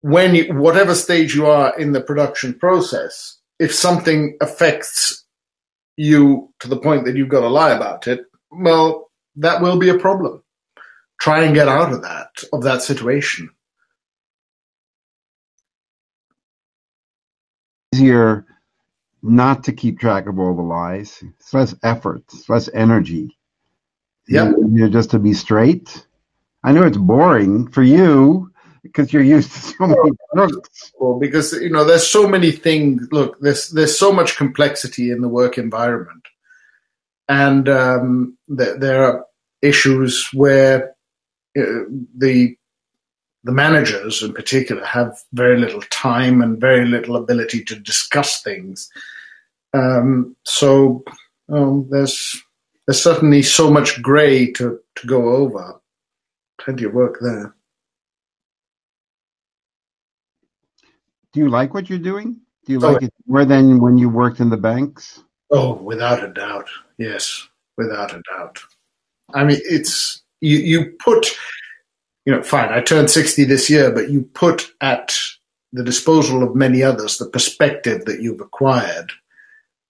[0.00, 5.24] when you, whatever stage you are in the production process, if something affects
[5.96, 8.20] you to the point that you've got to lie about it,
[8.50, 9.07] well,
[9.38, 10.42] that will be a problem.
[11.20, 13.50] Try and get out of that, of that situation.
[17.94, 18.46] Easier
[19.22, 21.22] not to keep track of all the lies.
[21.40, 23.36] It's less effort, it's less energy.
[24.28, 24.50] Yeah.
[24.50, 26.06] You know, just to be straight.
[26.62, 28.52] I know it's boring for you
[28.82, 30.92] because you're used to so many books.
[30.98, 33.08] Well, because you know, there's so many things.
[33.10, 36.28] Look, there's there's so much complexity in the work environment
[37.28, 39.26] and um, th- there are
[39.62, 40.94] issues where
[41.58, 41.84] uh,
[42.16, 42.56] the
[43.44, 48.90] the managers in particular have very little time and very little ability to discuss things.
[49.72, 51.04] Um, so
[51.48, 52.42] um, there's
[52.86, 55.80] there's certainly so much grey to, to go over.
[56.58, 57.54] Plenty of work there.
[61.32, 62.38] Do you like what you're doing?
[62.64, 65.22] Do you oh, like it more than when you worked in the banks?
[65.50, 66.68] Oh, without a doubt.
[66.98, 68.58] Yes, without a doubt.
[69.34, 70.58] I mean, it's you.
[70.58, 71.26] You put,
[72.26, 72.70] you know, fine.
[72.70, 75.18] I turned sixty this year, but you put at
[75.72, 79.12] the disposal of many others the perspective that you've acquired,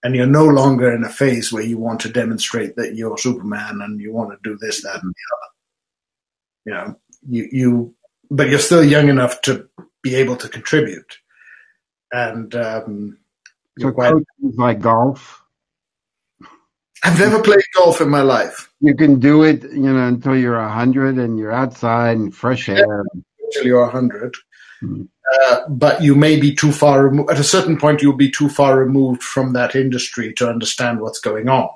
[0.03, 3.79] and you're no longer in a phase where you want to demonstrate that you're Superman
[3.81, 5.49] and you want to do this, that, and the other.
[6.65, 6.99] You know,
[7.29, 7.95] you you,
[8.29, 9.67] but you're still young enough to
[10.01, 11.17] be able to contribute,
[12.11, 13.17] and um,
[13.77, 15.38] so quite, like golf
[17.03, 18.71] I've never played golf in my life.
[18.81, 22.67] You can do it, you know, until you're a hundred and you're outside and fresh
[22.69, 23.05] air.
[23.43, 24.35] Until you're a hundred,
[24.81, 25.03] mm-hmm.
[25.43, 27.31] uh, but you may be too far removed.
[27.31, 31.19] At a certain point, you'll be too far removed from that industry to understand what's
[31.19, 31.69] going on.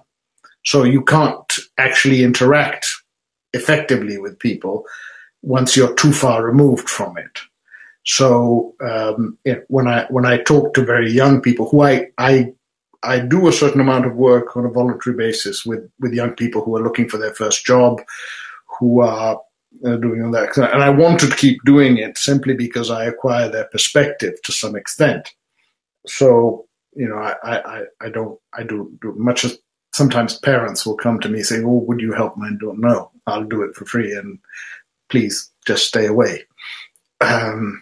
[0.65, 2.87] So you can't actually interact
[3.53, 4.85] effectively with people
[5.41, 7.39] once you're too far removed from it.
[8.05, 9.37] So um,
[9.67, 12.53] when I when I talk to very young people who I I
[13.03, 16.63] I do a certain amount of work on a voluntary basis with, with young people
[16.63, 18.01] who are looking for their first job,
[18.79, 19.41] who are
[19.85, 20.55] uh, doing all that.
[20.57, 24.75] And I want to keep doing it simply because I acquire their perspective to some
[24.75, 25.33] extent.
[26.07, 26.65] So,
[26.95, 29.57] you know, I, I, I don't, I do, do much as
[29.93, 32.35] sometimes parents will come to me saying, Oh, would you help?
[32.41, 33.11] I don't know.
[33.27, 34.39] I'll do it for free and
[35.09, 36.43] please just stay away.
[37.21, 37.81] Um,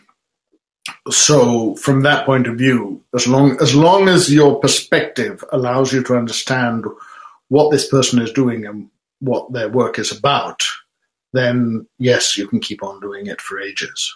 [1.09, 6.03] so from that point of view, as long as long as your perspective allows you
[6.03, 6.85] to understand
[7.49, 10.63] what this person is doing and what their work is about,
[11.33, 14.15] then yes, you can keep on doing it for ages.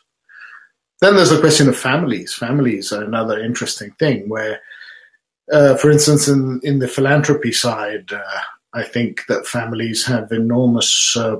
[1.01, 2.33] Then there's the question of families.
[2.33, 4.61] Families are another interesting thing where,
[5.51, 8.39] uh, for instance, in, in the philanthropy side, uh,
[8.73, 11.37] I think that families have enormous uh,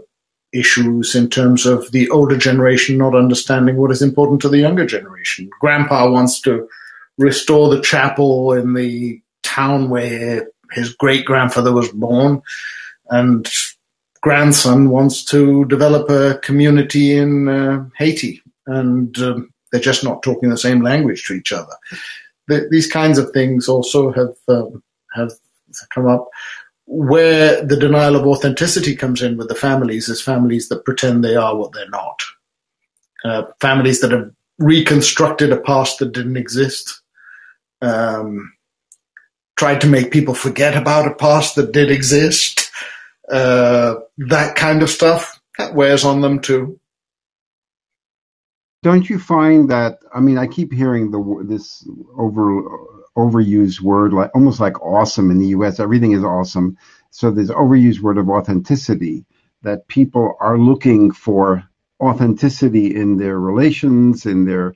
[0.53, 4.85] issues in terms of the older generation not understanding what is important to the younger
[4.85, 5.49] generation.
[5.59, 6.67] Grandpa wants to
[7.17, 12.41] restore the chapel in the town where his great grandfather was born,
[13.09, 13.49] and
[14.21, 20.49] grandson wants to develop a community in uh, Haiti, and um, they're just not talking
[20.49, 21.73] the same language to each other.
[22.47, 24.83] The, these kinds of things also have um,
[25.15, 25.31] have
[25.93, 26.29] come up
[26.85, 31.35] where the denial of authenticity comes in with the families is families that pretend they
[31.35, 32.21] are what they're not.
[33.23, 37.01] Uh, families that have reconstructed a past that didn't exist,
[37.81, 38.53] um,
[39.57, 42.69] tried to make people forget about a past that did exist,
[43.31, 46.79] uh, that kind of stuff, that wears on them too.
[48.83, 49.97] Don't you find that?
[50.13, 52.61] I mean, I keep hearing the this over
[53.17, 55.79] overused word, like almost like awesome in the U.S.
[55.79, 56.77] Everything is awesome.
[57.11, 59.25] So there's overused word of authenticity
[59.63, 61.63] that people are looking for
[62.01, 64.75] authenticity in their relations, in their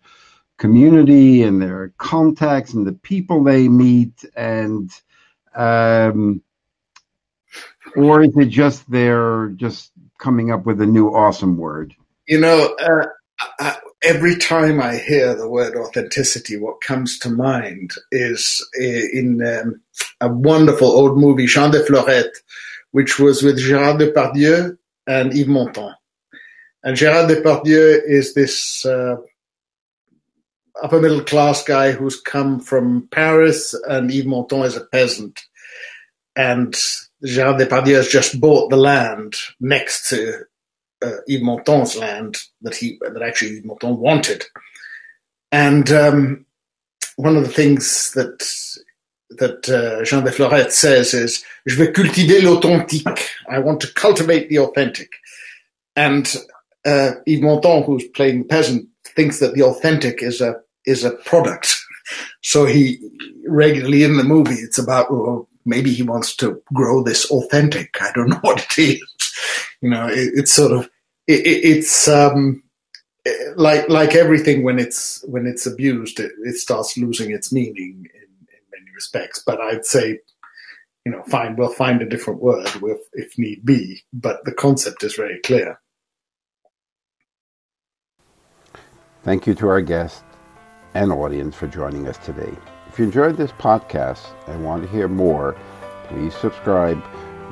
[0.57, 4.91] community, in their contacts, and the people they meet, and
[5.55, 6.41] um,
[7.95, 11.95] or is it just they're just coming up with a new awesome word?
[12.27, 13.05] You know, uh,
[13.59, 19.41] I, every time I hear the word authenticity, what comes to mind is eh, in
[19.45, 19.81] um,
[20.21, 22.35] a wonderful old movie, Jean de Florette,
[22.91, 24.77] which was with Gérard Depardieu
[25.07, 25.95] and Yves Montand.
[26.83, 29.17] And Gérard Depardieu is this uh,
[30.81, 35.41] upper middle class guy who's come from Paris, and Yves Montand is a peasant.
[36.35, 36.73] And
[37.25, 40.45] Gérard Depardieu has just bought the land next to
[41.01, 44.45] uh, Yves Montand's land that he that actually Yves Montand wanted.
[45.51, 46.45] And um,
[47.15, 48.39] one of the things that
[49.31, 54.49] that uh, Jean de Florette says is, "Je vais cultiver l'authentique." I want to cultivate
[54.49, 55.11] the authentic.
[55.95, 56.27] And
[56.85, 60.55] uh, Yves Montand, who's playing peasant, thinks that the authentic is a
[60.85, 61.75] is a product.
[62.41, 62.99] so he
[63.47, 68.01] regularly in the movie, it's about well, maybe he wants to grow this authentic.
[68.01, 69.18] I don't know what it is
[69.81, 70.89] you know, it, it's sort of
[71.27, 72.63] it, it's um,
[73.55, 78.21] like like everything when it's when it's abused, it, it starts losing its meaning in,
[78.21, 79.43] in, many respects.
[79.45, 80.19] But I'd say,
[81.05, 84.01] you know, fine, we'll find a different word if, if need be.
[84.13, 85.79] But the concept is very clear.
[89.23, 90.23] Thank you to our guest
[90.93, 92.51] and audience for joining us today.
[92.87, 95.55] If you enjoyed this podcast and want to hear more,
[96.07, 97.03] please subscribe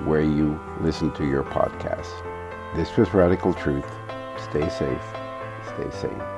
[0.05, 2.23] where you listen to your podcasts.
[2.75, 3.89] This was Radical Truth.
[4.37, 5.03] Stay safe.
[5.75, 6.36] Stay sane.